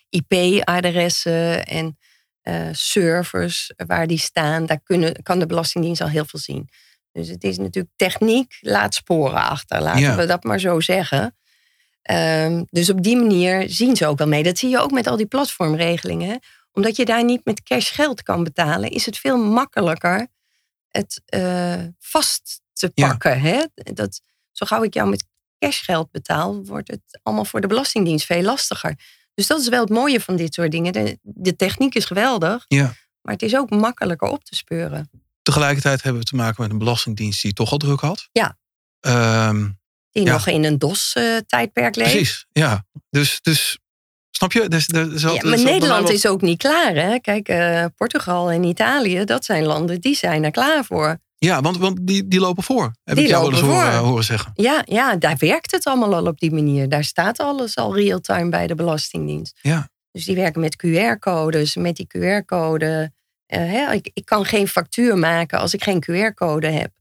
[0.08, 1.98] IP-adressen en
[2.42, 6.68] eh, servers waar die staan, daar kunnen, kan de Belastingdienst al heel veel zien.
[7.12, 10.16] Dus het is natuurlijk techniek, laat sporen achter, laten Ja.
[10.16, 11.36] we dat maar zo zeggen.
[12.02, 14.42] Ehm, dus op die manier zien ze ook wel mee.
[14.42, 16.28] Dat zie je ook met al die platformregelingen.
[16.28, 16.36] hè.
[16.72, 20.26] Omdat je daar niet met cash geld kan betalen, is het veel makkelijker
[20.88, 23.08] het eh, vast te Ja.
[23.08, 23.40] pakken.
[23.40, 23.64] Hè?
[23.74, 24.20] Dat,
[24.52, 25.24] zo gauw ik jou met
[25.58, 28.94] cashgeld betaal, wordt het allemaal voor de Belastingdienst veel lastiger.
[29.34, 30.92] Dus dat is wel het mooie van dit soort dingen.
[30.92, 32.92] De, de techniek is geweldig, Ja.
[33.22, 35.10] maar het is ook makkelijker op te speuren.
[35.42, 38.28] Tegelijkertijd hebben we te maken met een belastingdienst die toch al druk had.
[38.32, 38.58] Ja.
[39.00, 39.68] Ehm,
[40.10, 40.32] Die Ja.
[40.32, 42.10] nog in een DOS-tijdperk leeft.
[42.10, 42.84] precies, ja.
[43.10, 43.78] Dus, dus
[44.30, 44.68] snap je?
[44.68, 46.94] Dus, dus, dus, Ja, maar Nederland is ook niet klaar.
[46.94, 47.18] Hè?
[47.18, 51.18] Kijk, eh, Portugal en Italië, dat zijn landen die zijn er klaar voor.
[51.44, 52.92] Ja, want, want die, die lopen voor.
[53.04, 54.52] Heb Die ik jou eens horen, horen zeggen.
[54.54, 56.88] Ja, ja, daar werkt het allemaal al op die manier.
[56.88, 59.58] Daar staat alles al real-time bij de Belastingdienst.
[59.62, 59.88] Ja.
[60.12, 61.74] Dus die werken met QR-codes.
[61.76, 63.12] Met die QR-code.
[63.46, 66.92] eh, ik, ik kan geen factuur maken als ik geen QR-code heb.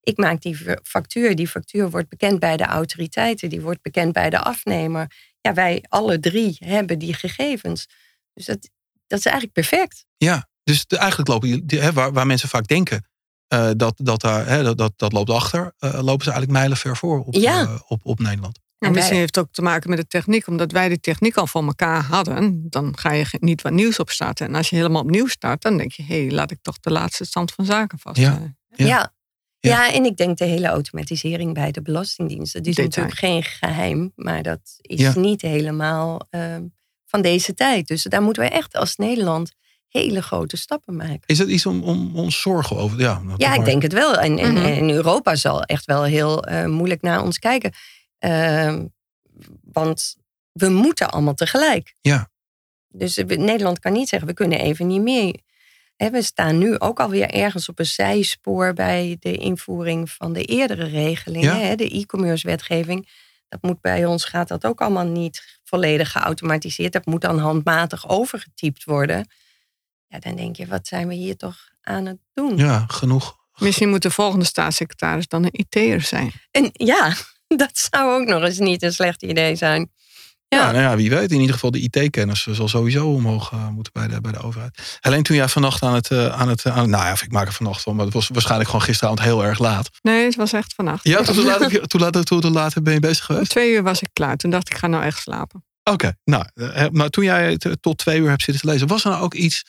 [0.00, 1.36] Ik maak die factuur.
[1.36, 3.48] Die factuur wordt bekend bij de autoriteiten.
[3.48, 5.10] Die wordt bekend bij de afnemer.
[5.40, 7.86] Ja, wij alle drie hebben die gegevens.
[8.34, 8.68] Dus dat,
[9.06, 10.04] dat is eigenlijk perfect.
[10.16, 13.04] Ja, dus de- eigenlijk lopen die, die- hè, waar, waar mensen vaak denken
[13.48, 16.96] eh, dat, dat, daar, hè, dat, dat, dat loopt achter, eh, lopen ze eigenlijk mijlenver
[16.96, 17.60] voor op, Ja.
[17.62, 18.58] eh, op, op Nederland.
[18.78, 20.46] En En misschien heeft het ook te maken met de techniek.
[20.46, 24.46] Omdat wij die techniek al voor elkaar hadden, dan ga je niet wat nieuws opstarten.
[24.46, 26.90] En als je helemaal opnieuw start, dan denk je, hé, hey, laat ik toch de
[26.90, 28.16] laatste stand van zaken vast.
[28.20, 28.54] Ja.
[28.68, 28.86] Ja.
[28.86, 29.12] Ja.
[29.60, 29.92] Ja.
[29.92, 32.62] en ik denk de hele automatisering bij de Belastingdiensten.
[32.62, 33.06] Die is Detail.
[33.06, 35.12] natuurlijk geen geheim, maar dat is Ja.
[35.18, 36.62] niet helemaal ehm,
[37.06, 37.86] van deze tijd.
[37.88, 39.52] Dus daar moeten we echt als Nederland
[39.98, 41.20] hele grote stappen maken.
[41.26, 42.98] Is dat iets om, om ons zorgen over?
[43.00, 43.66] Ja, nou, Ja, ik maar.
[43.66, 44.14] denk het wel.
[44.16, 44.64] En, en, Mhm.
[44.64, 47.72] en Europa zal echt wel heel eh, moeilijk naar ons kijken.
[48.18, 48.84] Ehm,
[49.72, 50.16] want
[50.52, 51.94] we moeten allemaal tegelijk.
[52.00, 52.28] Ja.
[52.88, 55.40] Dus we- Nederland kan niet zeggen, we kunnen even niet meer.
[55.96, 60.42] Hè, we staan nu ook alweer ergens op een zijspoor bij de invoering van de
[60.44, 61.58] eerdere regelingen.
[61.58, 61.76] Ja.
[61.76, 63.08] De e-commerce wetgeving.
[63.48, 66.92] Dat moet bij ons, gaat dat ook allemaal niet volledig geautomatiseerd.
[66.92, 69.28] Dat moet dan handmatig overgetypt worden.
[70.08, 72.56] Ja, dan denk je, wat zijn we hier toch aan het doen?
[72.56, 73.36] Ja, genoeg.
[73.58, 76.32] Misschien moet de volgende staatssecretaris dan een IT'er zijn.
[76.50, 77.14] En ja,
[77.62, 79.90] dat zou ook nog eens niet een slecht idee zijn.
[80.48, 80.70] Ja, Ja.
[80.70, 81.30] nou ja, wie weet.
[81.30, 84.98] In ieder geval de IT-kennis zal sowieso omhoog eh, moeten bij de, bij de overheid.
[85.00, 87.46] Alleen toen jij vannacht aan het, eh, aan het, aan, nou ja, of ik maak
[87.46, 89.90] er vannacht van, maar het was waarschijnlijk gewoon gisteravond heel erg laat.
[90.02, 91.04] Nee, het was echt vannacht.
[91.04, 91.26] Ja, laat,
[91.88, 93.50] toen laat, toen, hoe laat ben je bezig Om geweest?
[93.50, 94.36] twee uur was ik klaar.
[94.36, 95.64] Toen dacht ik, ik ga nou echt slapen.
[95.82, 99.04] Oké, nou, eh, maar toen jij eh, tot twee uur hebt zitten te lezen, was
[99.04, 99.64] er nou ook iets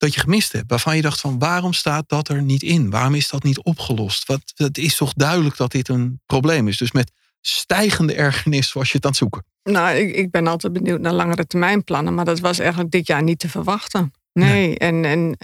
[0.00, 0.70] dat je gemist hebt?
[0.70, 2.90] Waarvan je dacht van, waarom staat dat er niet in?
[2.90, 4.26] Waarom is dat niet opgelost?
[4.26, 6.76] Wat, het is toch duidelijk dat dit een probleem is?
[6.76, 9.44] Dus met stijgende ergernis was je het aan het zoeken.
[9.62, 12.14] Nou, ik, ik ben altijd benieuwd naar langere termijnplannen.
[12.14, 14.12] Maar dat was eigenlijk dit jaar niet te verwachten.
[14.32, 15.36] Nee, En, en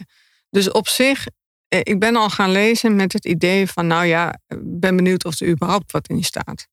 [0.50, 1.26] dus op zich,
[1.68, 3.86] eh, ik ben al gaan lezen met het idee van...
[3.86, 6.68] nou ja, ben benieuwd of er überhaupt wat in staat.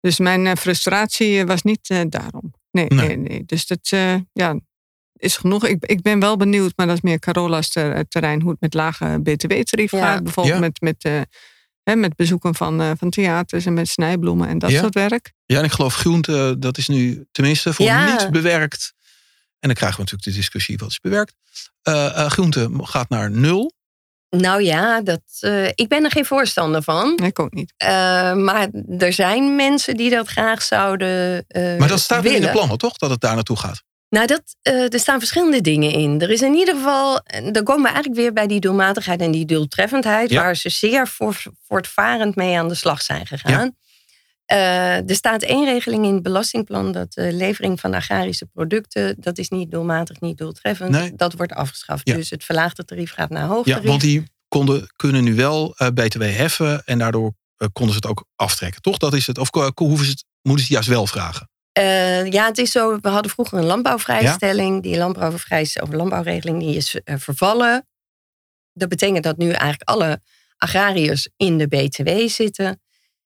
[0.00, 2.54] Dus mijn eh, frustratie eh, was niet daarom.
[2.70, 3.16] Nee, Nee.
[3.16, 3.44] nee.
[3.44, 3.88] Dus dat
[4.32, 4.58] ja,
[5.22, 5.66] is genoeg.
[5.66, 8.40] Ik, ik ben wel benieuwd, maar dat is meer Carola's ter- terrein...
[8.40, 9.98] hoe het met lage btw-tarief Ja.
[10.06, 10.22] gaat.
[10.22, 10.60] Bijvoorbeeld Ja.
[10.60, 11.20] met, met, eh,
[11.82, 14.80] hè, met bezoeken van, eh, van theaters en met snijbloemen en dat Ja.
[14.80, 15.32] soort werk.
[15.46, 18.10] Ja, en ik geloof groente, dat is nu tenminste voor Ja.
[18.10, 18.92] niets bewerkt.
[19.58, 21.34] En dan krijgen we natuurlijk de discussie, wat is bewerkt?
[21.82, 23.76] Eh eh, groente gaat naar nul.
[24.30, 27.12] Nou ja, dat, eh, ik ben er geen voorstander van.
[27.16, 27.74] Nee, ik ook niet.
[27.76, 27.88] Eh,
[28.34, 32.38] maar er zijn mensen die dat graag zouden eh Maar dat staat er in de
[32.38, 32.52] willen.
[32.54, 32.96] plannen, toch?
[32.96, 33.82] Dat het daar naartoe gaat.
[34.08, 36.20] Nou, dat, eh, er staan verschillende dingen in.
[36.20, 37.20] Er is in ieder geval,
[37.52, 40.42] dan komen we eigenlijk weer bij die doelmatigheid en die doeltreffendheid, Ja.
[40.42, 43.76] waar ze zeer voor, voortvarend mee aan de slag zijn gegaan.
[44.44, 49.38] Eh, er staat één regeling in het belastingplan dat de levering van agrarische producten, dat
[49.38, 50.90] is niet doelmatig, niet doeltreffend.
[50.90, 51.12] Nee.
[51.16, 52.08] Dat wordt afgeschaft.
[52.08, 52.14] Ja.
[52.14, 55.88] Dus het verlaagde tarief gaat naar hoog Ja, want die konden, kunnen nu wel eh,
[55.88, 57.32] BTW heffen en daardoor
[57.72, 58.98] konden ze het ook aftrekken, toch?
[58.98, 59.38] Dat is het.
[59.38, 61.48] Of hoeven ze het, moeten ze het juist wel vragen?
[61.78, 62.98] Eh, ja, het is zo.
[63.00, 64.82] We hadden vroeger een landbouwvrijstelling.
[64.82, 67.86] Die landbouwvrijstelling of landbouwregeling die is eh, vervallen.
[68.72, 70.20] Dat betekent dat nu eigenlijk alle
[70.56, 72.80] agrariërs in de BTW zitten.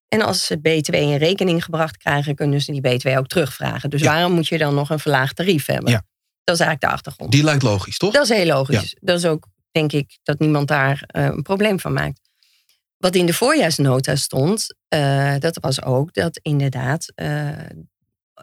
[0.09, 3.91] En als ze BTW in rekening gebracht krijgen, kunnen ze die BTW ook terugvragen.
[3.91, 4.13] Dus Ja.
[4.13, 5.91] waarom moet je dan nog een verlaagd tarief hebben?
[5.91, 6.03] Ja.
[6.45, 7.33] Dat is eigenlijk de achtergrond.
[7.33, 8.13] Die lijkt logisch, toch?
[8.13, 8.97] Dat is heel logisch.
[9.01, 12.21] Dat is ook, denk ik, dat niemand daar eh, een probleem van maakt.
[12.97, 14.75] Wat in de voorjaarsnota stond,
[15.39, 17.13] dat was ook dat inderdaad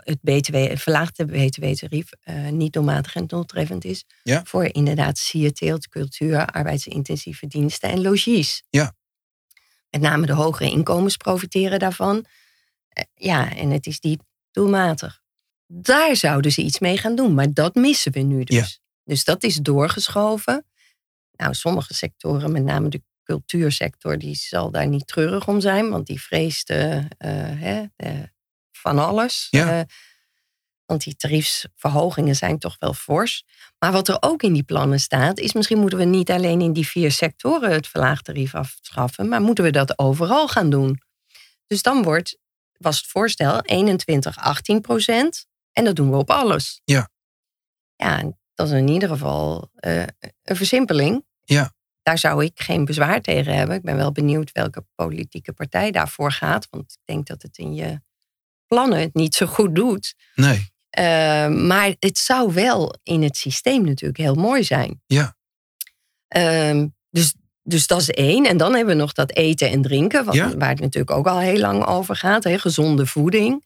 [0.04, 4.06] het BTW, het verlaagde BTW-tarief eh, niet doelmatig en doeltreffend is.
[4.24, 4.44] Ja.
[4.46, 8.64] Voor inderdaad sierteelt, cultuur, arbeidsintensieve diensten en logies.
[8.70, 8.96] Ja.
[9.90, 12.26] Met name de hogere inkomens profiteren daarvan.
[12.90, 15.22] Eh, ja, en het is niet doelmatig.
[15.68, 18.56] Daar zouden ze iets mee gaan doen, maar dat missen we nu dus.
[18.56, 18.68] Ja.
[19.04, 20.66] Dus dat is doorgeschoven.
[21.32, 26.08] Nou, sommige sectoren, met name de cultuursector, die zal daar niet treurig om zijn, want
[26.08, 27.06] die vreest eh, eh,
[27.60, 28.20] hè, eh,
[28.90, 29.48] van alles.
[29.50, 29.80] Ja.
[29.80, 29.86] Eh,
[30.86, 33.44] want die tariefsverhogingen zijn toch wel fors.
[33.80, 36.74] Maar wat er ook in die plannen staat, is misschien moeten we niet alleen in
[36.74, 41.02] die vier sectoren het verlaagd tarief afschaffen, maar moeten we dat overal gaan doen.
[41.68, 42.38] Dus dan wordt,
[42.78, 45.46] was het voorstel 21, 18 procent.
[45.72, 46.82] En dat doen we op alles.
[46.84, 47.10] Ja.
[47.96, 50.04] Ja, dat is in ieder geval eh,
[50.44, 51.26] een versimpeling.
[51.44, 51.74] Ja.
[52.02, 53.76] Daar zou ik geen bezwaar tegen hebben.
[53.76, 56.68] Ik ben wel benieuwd welke politieke partij daarvoor gaat.
[56.70, 58.02] Want ik denk dat het in je
[58.70, 60.16] plannen het niet zo goed doet.
[60.36, 60.68] Nee.
[61.00, 65.02] Uh, maar het zou wel in het systeem natuurlijk heel mooi zijn.
[65.06, 65.36] Ja.
[66.38, 68.46] Uh, dus, dus dat is één.
[68.46, 70.58] En dan hebben we nog dat eten en drinken, wat, ja.
[70.58, 72.44] waar het natuurlijk ook al heel lang over gaat.
[72.44, 72.60] Hè?
[72.60, 73.66] Gezonde voeding.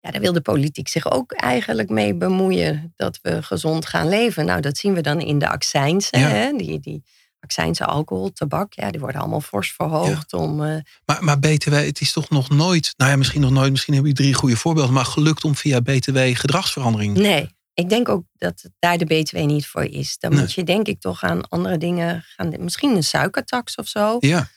[0.00, 2.92] Ja, daar wil de politiek zich ook eigenlijk mee bemoeien.
[2.96, 4.44] Dat we gezond gaan leven.
[4.44, 6.18] Nou, dat zien we dan in de accijnsen.
[6.18, 6.28] Ja.
[6.28, 6.52] Hè?
[6.56, 7.02] Die, die
[7.44, 8.72] accijnsen, alcohol, tabak.
[8.72, 10.30] Ja, die worden allemaal fors verhoogd.
[10.30, 10.38] Ja.
[10.38, 10.76] Om, uh...
[11.06, 12.94] maar, maar BTW, het is toch nog nooit...
[12.96, 13.70] Nou ja, misschien nog nooit.
[13.70, 14.94] Misschien hebben jullie drie goede voorbeelden.
[14.94, 17.16] Maar gelukt om via BTW gedragsverandering...
[17.16, 20.18] Nee, ik denk ook dat daar de BTW niet voor is.
[20.18, 20.40] Dan Nee.
[20.40, 22.52] moet je denk ik toch aan andere dingen gaan.
[22.58, 24.16] Misschien een suikertax of zo.
[24.20, 24.48] Ja.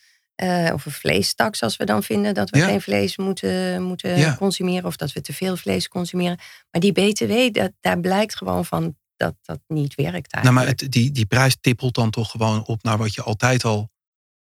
[0.42, 2.66] Uh, of een vleestax als we dan vinden dat we Ja.
[2.66, 4.34] geen vlees moeten, moeten Ja.
[4.36, 4.84] consumeren.
[4.84, 6.38] Of dat we te veel vlees consumeren.
[6.70, 10.54] Maar die BTW, dat, daar blijkt gewoon van dat dat niet werkt Nou, eigenlijk.
[10.54, 13.90] maar het, die, die prijs tippelt dan toch gewoon op naar wat je altijd al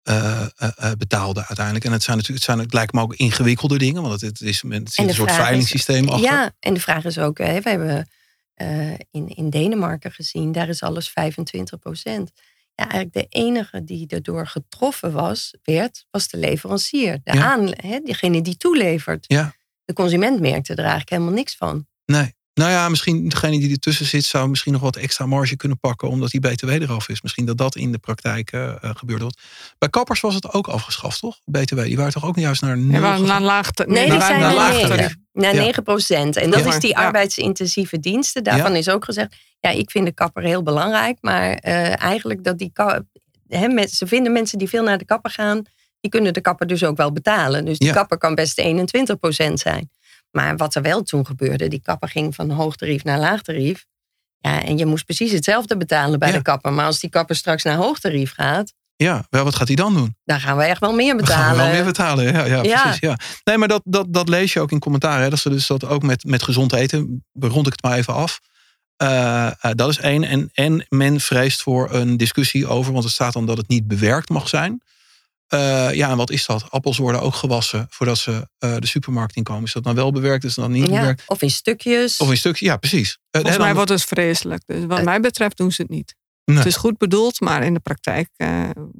[0.09, 1.85] uh, uh, betaalde uiteindelijk.
[1.85, 4.62] En het zijn natuurlijk, het, zijn, het lijkt me ook ingewikkelde dingen, want het, is,
[4.68, 6.31] het een soort veilingssysteem achter.
[6.31, 8.09] Ja, en de vraag is ook, hè, we hebben
[9.11, 12.33] in, in Denemarken gezien, daar is alles 25 procent.
[12.74, 17.20] Ja, eigenlijk de enige die erdoor getroffen was, werd, was de leverancier.
[17.24, 19.24] De aan, hè, diegene die toelevert.
[19.28, 19.54] Ja.
[19.85, 21.87] De consument merkte er eigenlijk helemaal niks van.
[22.04, 22.35] Nee.
[22.59, 26.09] Nou ja, misschien degene die ertussen zit zou misschien nog wat extra marge kunnen pakken
[26.09, 27.23] omdat die BTW eraf is.
[27.23, 29.40] Misschien dat dat in de praktijk uh, gebeurt.
[29.79, 31.38] Bij kappers was het ook afgeschaft, toch?
[31.44, 33.01] BTW, die waren toch ook niet juist naar nul?
[33.01, 33.85] Ja, naar laagte.
[33.87, 35.16] Nee, nee die zijn naar.
[35.33, 36.37] Naar 9 procent.
[36.37, 38.44] En dat is die arbeidsintensieve diensten.
[38.44, 41.18] Daarvan is ook gezegd, ja, ik vind de kapper heel belangrijk.
[41.21, 42.73] Maar uh, eigenlijk dat die...
[43.49, 45.62] He, ze vinden mensen die veel naar de kapper gaan,
[46.01, 47.64] die kunnen de kapper dus ook wel betalen.
[47.64, 49.90] Dus die kapper kan best 21 procent zijn.
[50.31, 53.87] Maar wat er wel toen gebeurde, die kapper ging van hoogtarief naar laagtarief.
[54.38, 56.73] Ja, en je moest precies hetzelfde betalen bij de kapper.
[56.73, 58.73] Maar als die kapper straks naar hoogtarief gaat.
[58.97, 60.17] Ja, wel, wat gaat hij dan doen?
[60.25, 61.45] Dan gaan we echt wel meer betalen.
[61.45, 63.01] gaan we wel meer betalen, ja, ja, precies.
[63.01, 63.19] Ja.
[63.45, 65.21] Nee, maar dat, dat, dat lees je ook in commentaar.
[65.21, 68.14] Hè, dat ze dus dat ook met, met gezond eten, rond ik het maar even
[68.14, 68.41] af.
[69.03, 70.25] Uh, uh, dat is één.
[70.25, 73.87] En, en men vreest voor een discussie over, want er staat dan dat het niet
[73.87, 74.83] bewerkt mag zijn.
[75.55, 76.71] Uh, ja, en wat is dat?
[76.71, 79.65] Appels worden ook gewassen voordat ze uh, de supermarkt inkomen.
[79.65, 81.23] Is dat dan wel bewerkt, is dat dan niet ja, bewerkt?
[81.27, 82.17] Of in stukjes.
[82.17, 83.09] Of in stukjes, ja, precies.
[83.09, 83.77] Uh, Volgens mij dan...
[83.77, 84.63] wordt het vreselijk.
[84.67, 86.15] Dus wat mij betreft doen ze het niet.
[86.45, 86.57] Nee.
[86.57, 88.29] Het is goed bedoeld, maar in de praktijk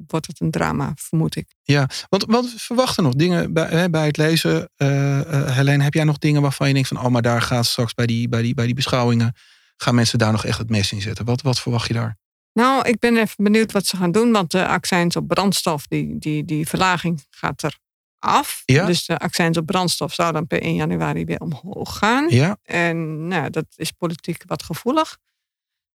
[0.07, 1.47] wordt het een drama, vermoed ik.
[1.63, 4.69] Ja, want wat verwachten nog dingen bij, hè, bij het lezen?
[4.75, 6.99] Helene, heb jij nog dingen waarvan je denkt van...
[6.99, 9.35] oh, maar daar gaat straks bij die, bij die, bij die beschouwingen...
[9.77, 11.25] gaan mensen daar nog echt het mes in zetten?
[11.25, 12.17] Wat, wat verwacht je daar?
[12.53, 16.17] Nou, ik ben even benieuwd wat ze gaan doen, want de accijns op brandstof, die,
[16.17, 17.79] die, die verlaging gaat er
[18.19, 18.63] af.
[18.65, 18.85] Ja?
[18.85, 22.29] Dus de accijns op brandstof zou dan per 1 januari weer omhoog gaan.
[22.29, 22.57] Ja.
[22.63, 25.17] En nou, dat is politiek wat gevoelig.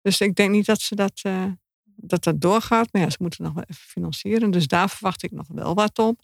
[0.01, 1.45] Dus ik denk niet dat ze dat, uh,
[1.85, 2.89] dat, dat doorgaat.
[2.93, 4.51] Maar ja, ze moeten nog wel even financieren.
[4.51, 6.23] Dus daar verwacht ik nog wel wat op.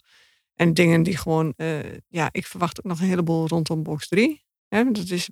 [0.55, 4.43] En dingen die gewoon, uh, ja, ik verwacht ook nog een heleboel rondom box 3.
[4.67, 5.29] Hè, dat is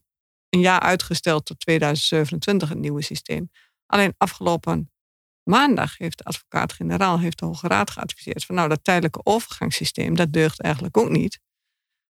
[0.49, 3.49] een jaar uitgesteld tot 2027, het nieuwe systeem.
[3.87, 4.91] Alleen afgelopen
[5.43, 10.33] maandag heeft de advocaat-generaal, heeft de Hoge Raad geadviseerd van nou dat tijdelijke overgangssysteem, dat
[10.33, 11.39] deugt eigenlijk ook niet.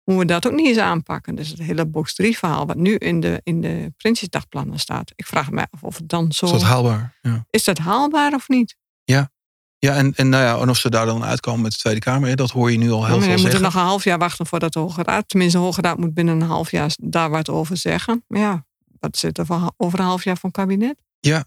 [0.04, 1.36] Moeten we dat ook niet eens aanpakken?
[1.36, 5.12] Dus het hele box 3 verhaal wat nu in de, in de Prinsjesdagplannen staat.
[5.16, 6.46] Ik vraag me af of het dan zo...
[6.46, 7.18] Is dat haalbaar?
[7.22, 7.46] Ja.
[7.50, 8.76] Is dat haalbaar of niet?
[9.04, 9.32] Ja,
[9.80, 12.36] ja, en, en, nou ja, en of ze daar dan uitkomen met de Tweede Kamer,
[12.36, 13.36] dat hoor je nu al heel veel zeggen.
[13.36, 15.98] We moeten nog een half jaar wachten voordat de Hoge Raad, tenminste de Hoge Raad
[15.98, 18.24] moet binnen een half jaar daar wat over zeggen.
[18.28, 18.66] Maar ja,
[19.00, 21.02] wat zit er van, over een half jaar van kabinet?
[21.20, 21.46] Ja,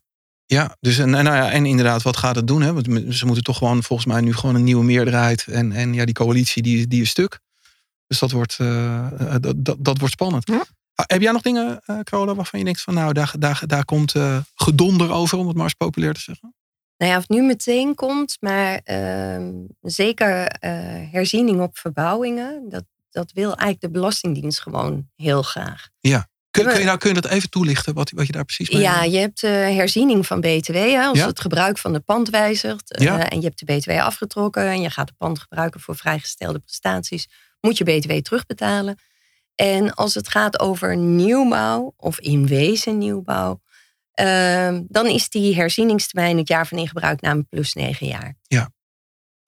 [0.52, 2.62] ja, dus en, en, nou ja, en inderdaad, wat gaat het doen?
[2.62, 2.72] Hè?
[2.72, 5.46] Want ze moeten toch gewoon volgens mij nu gewoon een nieuwe meerderheid.
[5.46, 7.40] En, en ja, die coalitie die, die is stuk.
[8.06, 9.06] Dus dat wordt, uh,
[9.40, 10.48] dat, dat, dat, wordt spannend.
[10.48, 10.64] Ja.
[10.94, 13.84] Ah, heb jij nog dingen, uh, Carola, waarvan je denkt van nou, daar, daar, daar
[13.84, 16.54] komt uh, gedonder over, om het maar eens populair te zeggen?
[16.96, 19.48] Nou ja, of het nu meteen komt, maar uh,
[19.80, 20.56] zeker
[21.10, 22.68] herziening op verbouwingen.
[22.68, 25.88] Dat, dat wil eigenlijk de Belastingdienst gewoon heel graag.
[26.00, 26.30] Ja.
[26.52, 28.82] Kun, kun, je, nou, kun je dat even toelichten, wat, wat je daar precies mee
[28.82, 30.74] Ja, je hebt uh, herziening van BTW.
[30.74, 34.62] Hè, als het gebruik van de pand wijzigt uh, en je hebt de BTW afgetrokken
[34.62, 37.28] en je gaat de pand gebruiken voor vrijgestelde prestaties,
[37.60, 38.98] moet je BTW terugbetalen.
[39.54, 43.60] En als het gaat over nieuwbouw of in wezen nieuwbouw,
[44.20, 48.36] uh, dan is die herzieningstermijn het jaar van ingebruikname plus negen jaar.
[48.42, 48.70] Ja.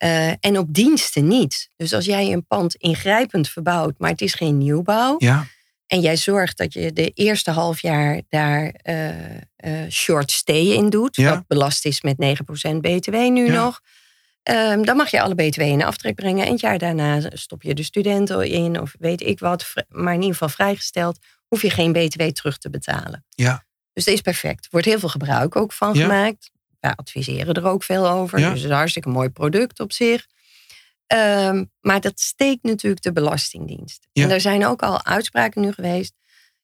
[0.05, 1.69] Uh, en op diensten niet.
[1.77, 5.47] Dus als jij een pand ingrijpend verbouwt, maar het is geen nieuwbouw, ja
[5.95, 10.91] en jij zorgt dat je de eerste half jaar daar uh, uh, short stay in
[10.91, 11.17] doet.
[11.17, 11.31] Ja.
[11.31, 13.81] Wat belast is met 9% BTW nu nog.
[14.43, 16.47] Um, dan mag je alle BTW in aftrek brengen.
[16.47, 19.73] En het jaar daarna stop je de studenten in of weet ik wat.
[19.89, 23.25] Maar in ieder geval vrijgesteld hoef je geen BTW terug te betalen.
[23.29, 23.65] Ja.
[23.93, 24.65] Dus dat is perfect.
[24.65, 26.51] Er wordt heel veel gebruik ook van gemaakt.
[26.81, 28.39] Wij adviseren er ook veel over.
[28.39, 30.27] Dus het is een hartstikke mooi product op zich.
[31.13, 34.09] Um, maar dat steekt natuurlijk de Belastingdienst.
[34.13, 36.15] En er zijn ook al uitspraken nu geweest.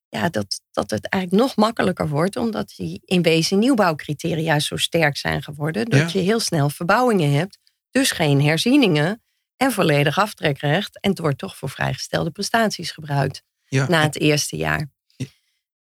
[0.09, 5.17] Ja, dat, dat het eigenlijk nog makkelijker wordt, omdat die in wezen nieuwbouwcriteria zo sterk
[5.17, 5.85] zijn geworden.
[5.85, 7.59] Dat je heel snel verbouwingen hebt,
[7.91, 9.23] dus geen herzieningen
[9.57, 11.01] en volledig aftrekrecht.
[11.01, 14.91] En het wordt toch voor vrijgestelde prestaties gebruikt na het eerste jaar.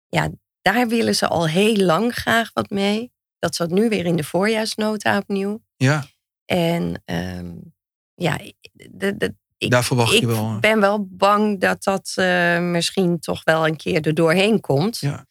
[0.09, 0.31] Ja,
[0.63, 3.13] daar willen ze al heel lang graag wat mee.
[3.39, 5.63] Dat zat nu weer in de voorjaarsnota opnieuw.
[5.77, 6.07] Ja.
[6.45, 7.75] En um,
[8.21, 8.39] ja,
[8.73, 10.55] de, de, ik, Daar verwacht je wel.
[10.55, 14.99] Ik ben wel bang dat dat uh, misschien toch wel een keer er doorheen komt.
[14.99, 15.27] Ja.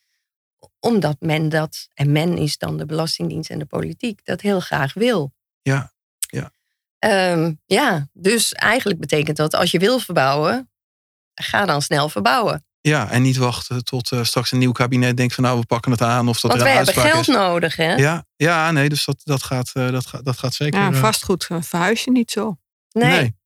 [0.80, 4.94] Omdat men dat, en men is dan de Belastingdienst en de politiek, dat heel graag
[4.94, 5.34] wil.
[5.62, 6.52] Ja, ja.
[7.34, 10.72] Um, ja, dus eigenlijk betekent dat als je wil verbouwen,
[11.34, 12.66] ga dan snel verbouwen.
[12.82, 15.92] Ja, en niet wachten tot uh, straks een nieuw kabinet denkt van nou we pakken
[15.92, 17.36] het aan of dat Want er wij hebben geld is.
[17.36, 17.96] nodig, hè?
[17.96, 20.80] Ja, ja, nee, dus dat, dat, gaat, uh, dat, gaat, dat gaat zeker.
[20.80, 22.58] Ja, vastgoed verhuis je niet zo.
[22.92, 23.38] Nee.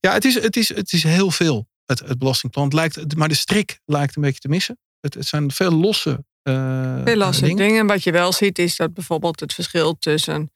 [0.00, 2.64] Ja, het is, het, is, het is heel veel, het, het belastingplan.
[2.64, 4.78] Het lijkt, maar de strik lijkt een beetje te missen.
[5.00, 7.56] Het, het zijn veel losse, uh, veel losse dingen.
[7.56, 7.86] dingen.
[7.86, 10.50] Wat je wel ziet is dat bijvoorbeeld het verschil tussen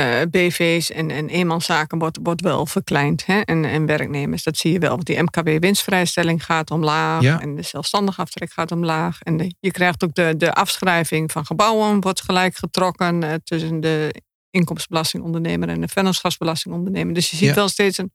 [0.00, 3.26] uh, BV's en, en eenmanszaken wordt, wordt wel verkleind.
[3.26, 3.40] Hè?
[3.40, 4.90] En, en werknemers, dat zie je wel.
[4.90, 7.22] Want die MKB-winstvrijstelling gaat omlaag.
[7.22, 7.40] Ja.
[7.40, 9.20] En de zelfstandig aftrek gaat omlaag.
[9.20, 13.80] En de, je krijgt ook de, de afschrijving van gebouwen wordt gelijk getrokken uh, tussen
[13.80, 17.14] de inkomstenbelastingondernemer en de vennootschapsbelastingondernemer.
[17.14, 17.54] Dus je ziet Ja.
[17.54, 18.12] wel steeds een,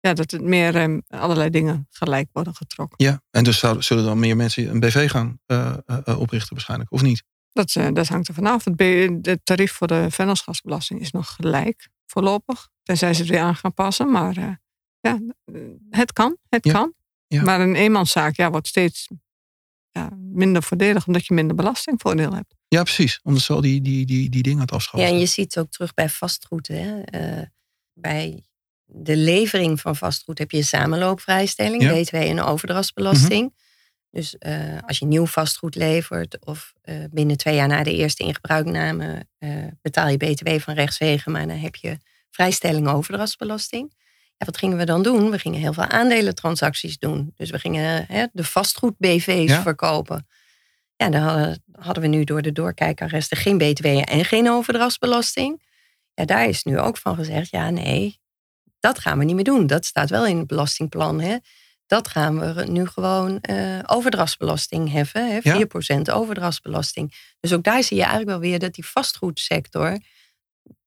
[0.00, 3.04] ja, dat het meer um, allerlei dingen gelijk worden getrokken.
[3.06, 5.76] Ja, en dus zouden, zullen dan meer mensen een BV gaan uh,
[6.18, 7.22] oprichten waarschijnlijk, of niet?
[7.52, 8.64] Dat, uh, dat hangt er vanaf.
[8.64, 8.80] Het,
[9.26, 12.68] het tarief voor de vennootschapsbelasting is nog gelijk voorlopig.
[12.82, 14.10] Tenzij ze het weer aan gaan passen.
[14.10, 14.58] Maar
[15.00, 15.18] ja,
[15.90, 16.36] het kan.
[16.48, 16.72] Het Ja.
[16.72, 16.92] kan.
[17.26, 17.42] Ja.
[17.42, 19.08] Maar een eenmanszaak ja, wordt steeds
[19.90, 22.54] ja, minder voordelig omdat je minder belastingvoordeel hebt.
[22.74, 23.20] Ja, precies.
[23.22, 25.08] Omdat ze al die, die, die, die dingen het afschaffen.
[25.08, 26.68] Ja, en je ziet het ook terug bij vastgoed.
[26.68, 27.00] Hè?
[27.38, 27.42] Uh,
[27.92, 28.42] bij
[28.84, 31.92] de levering van vastgoed heb je samenloopvrijstelling, Ja.
[32.00, 33.54] BTW en overdrachtsbelasting.
[34.10, 38.22] Dus uh, als je nieuw vastgoed levert of uh, binnen twee jaar na de eerste
[38.24, 39.26] ingebruikname
[39.82, 41.98] betaal je BTW van rechtswege, maar dan heb je
[42.30, 43.92] vrijstelling overdrachtsbelasting.
[44.36, 45.30] Ja, wat gingen we dan doen?
[45.30, 47.32] We gingen heel veel aandelentransacties doen.
[47.36, 49.62] Dus we gingen hè, de vastgoed-BV's Ja.
[49.62, 50.26] verkopen.
[51.04, 55.62] Ja, dan hadden, hadden we nu door de doorkijkarresten geen BTW en geen overdrachtsbelasting.
[56.14, 58.20] Ja, daar is nu ook van gezegd, ja nee,
[58.80, 59.66] dat gaan we niet meer doen.
[59.66, 61.20] Dat staat wel in het belastingplan.
[61.20, 61.36] Hè?
[61.86, 65.30] Dat gaan we nu gewoon uh, overdrachtsbelasting heffen.
[65.30, 65.38] Hè?
[65.40, 65.42] 4%
[66.02, 66.12] Ja.
[66.12, 67.14] overdrachtsbelasting.
[67.40, 69.98] Dus ook daar zie je eigenlijk wel weer dat die vastgoedsector...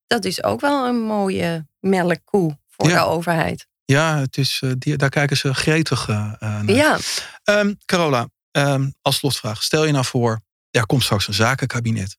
[0.07, 3.03] dat is ook wel een mooie melkkoe voor Ja.
[3.03, 3.67] de overheid.
[3.85, 6.71] Ja, het is, uh, die, daar kijken ze gretig uh, naar.
[6.71, 6.97] Ja,
[7.43, 8.27] Um, Carola,
[8.57, 9.63] um, als slotvraag.
[9.63, 12.17] Stel je nou voor, er komt straks een zakenkabinet.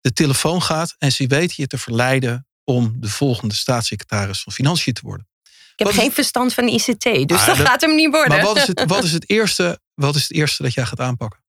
[0.00, 2.46] De telefoon gaat en ze weten je te verleiden...
[2.64, 5.28] om de volgende staatssecretaris van Financiën te worden.
[5.42, 8.10] ik heb Wat is- geen verstand van ICT, dus Ah, dat, dat- gaat hem niet
[8.10, 8.28] worden.
[8.36, 11.00] Maar wat is, het, wat, is het eerste, wat is het eerste dat jij gaat
[11.00, 11.44] aanpakken?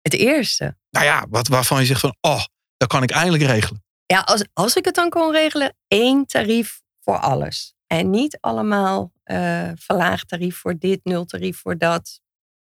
[0.00, 0.76] Het eerste.
[0.90, 2.16] Nou ja, wat, waarvan je zegt van...
[2.20, 2.44] oh,
[2.76, 3.84] dat kan ik eindelijk regelen.
[4.06, 7.74] Ja, als, als ik het dan kon regelen, één tarief voor alles.
[7.86, 12.20] En niet allemaal eh verlaagd tarief voor dit, nul tarief voor dat.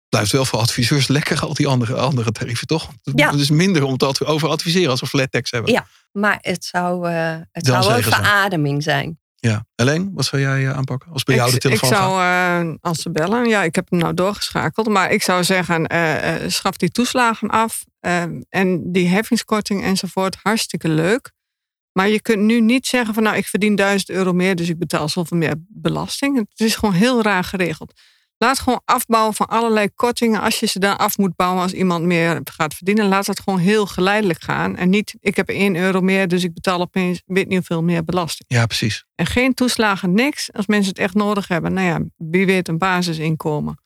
[0.08, 2.90] Blijft wel voor adviseurs lekker, al die andere, andere tarieven, toch?
[3.02, 3.30] Ja.
[3.30, 5.72] Het is minder om te adv- over adviseren als we flat tax hebben.
[5.72, 5.86] Ja.
[6.12, 9.18] Maar het zou, eh, het Dan zou een verademing zijn.
[9.40, 9.66] Ja.
[9.74, 11.12] Alleen, wat zou jij eh, aanpakken?
[11.12, 11.98] Als bij jou de ik, ik telefoon gaat?
[11.98, 14.88] zou, eh, als ze bellen, ja, ik heb hem nou doorgeschakeld.
[14.88, 17.84] Maar ik zou zeggen, eh, eh, schaf die toeslagen af.
[18.00, 21.32] eh, en die heffingskorting enzovoort, hartstikke leuk.
[21.92, 24.78] Maar je kunt nu niet zeggen van, nou, ik verdien 1000 euro meer, dus ik
[24.78, 26.36] betaal zoveel meer belasting.
[26.36, 27.92] Het is gewoon heel raar geregeld.
[28.38, 30.40] Laat gewoon afbouwen van allerlei kortingen.
[30.40, 33.58] Als je ze dan af moet bouwen als iemand meer gaat verdienen, laat het gewoon
[33.58, 34.76] heel geleidelijk gaan.
[34.76, 38.04] En niet, ik heb 1 euro meer, dus ik betaal opeens weet niet hoeveel meer
[38.04, 38.44] belasting.
[38.48, 39.04] Ja, precies.
[39.14, 40.52] En geen toeslagen, niks.
[40.52, 43.82] Als mensen het echt nodig hebben, nou ja, wie weet een basisinkomen.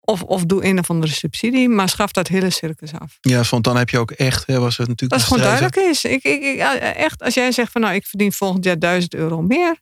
[0.00, 3.18] Of, of doe een of andere subsidie, maar schaf dat hele circus af.
[3.20, 5.76] Ja, want dan heb je ook echt, hè, was het natuurlijk Dat is gewoon duidelijk
[5.76, 6.04] is.
[6.04, 9.42] Ik, ik, ik, echt, als jij zegt van nou, ik verdien volgend jaar 1000 euro
[9.42, 9.76] meer.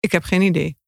[0.00, 0.79] Ik heb geen idee.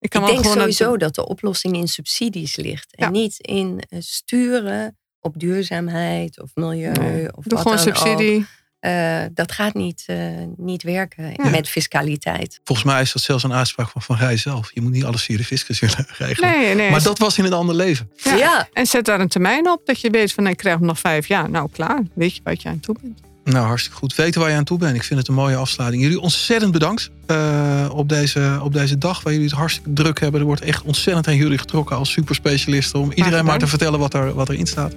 [0.00, 2.96] Ik, kan Ik denk gewoon sowieso dat- dat de oplossing in subsidies ligt.
[2.96, 3.10] En Ja.
[3.10, 6.92] niet in eh, sturen op duurzaamheid of milieu.
[6.92, 7.96] Nee, Of Doe wat gewoon dan ook.
[7.96, 8.46] subsidie.
[8.78, 10.18] Eh, dat gaat niet, eh,
[10.56, 11.48] niet werken Ja.
[11.50, 12.60] met fiscaliteit.
[12.64, 14.70] Volgens mij is dat zelfs een uitspraak van Van Rij zelf.
[14.74, 16.50] Je moet niet alles via de fiscus willen regelen.
[16.50, 16.90] Nee, nee.
[16.90, 18.10] maar dat was in een ander leven.
[18.16, 18.34] Ja.
[18.36, 18.68] Ja.
[18.72, 21.26] En zet daar een termijn op dat je weet van ik krijg hem nog vijf
[21.28, 21.50] jaar.
[21.50, 23.20] Nou klaar, weet je wat je aan toe bent.
[23.52, 24.14] Nou, hartstikke goed.
[24.14, 24.94] Weten waar je aan toe bent.
[24.96, 26.02] Ik vind het een mooie afsluiting.
[26.02, 30.40] Jullie ontzettend bedankt eh, op, deze, op deze dag waar jullie het hartstikke druk hebben.
[30.40, 33.00] Er wordt echt ontzettend aan jullie getrokken als superspecialisten.
[33.00, 34.94] Om iedereen maar te vertellen wat, er, wat erin staat.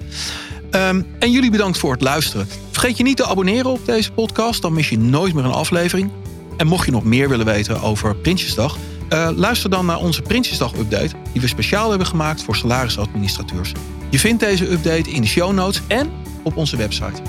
[0.71, 2.47] Ehm, en jullie bedankt voor het luisteren.
[2.71, 4.61] Vergeet je niet te abonneren op deze podcast.
[4.61, 6.11] Dan mis je nooit meer een aflevering.
[6.57, 8.77] En mocht je nog meer willen weten over Prinsjesdag...
[9.09, 11.15] eh, luister dan naar onze Prinsjesdag-update...
[11.31, 13.71] die we speciaal hebben gemaakt voor salarisadministrateurs.
[14.09, 16.09] Je vindt deze update in de show notes en
[16.43, 17.21] op onze website.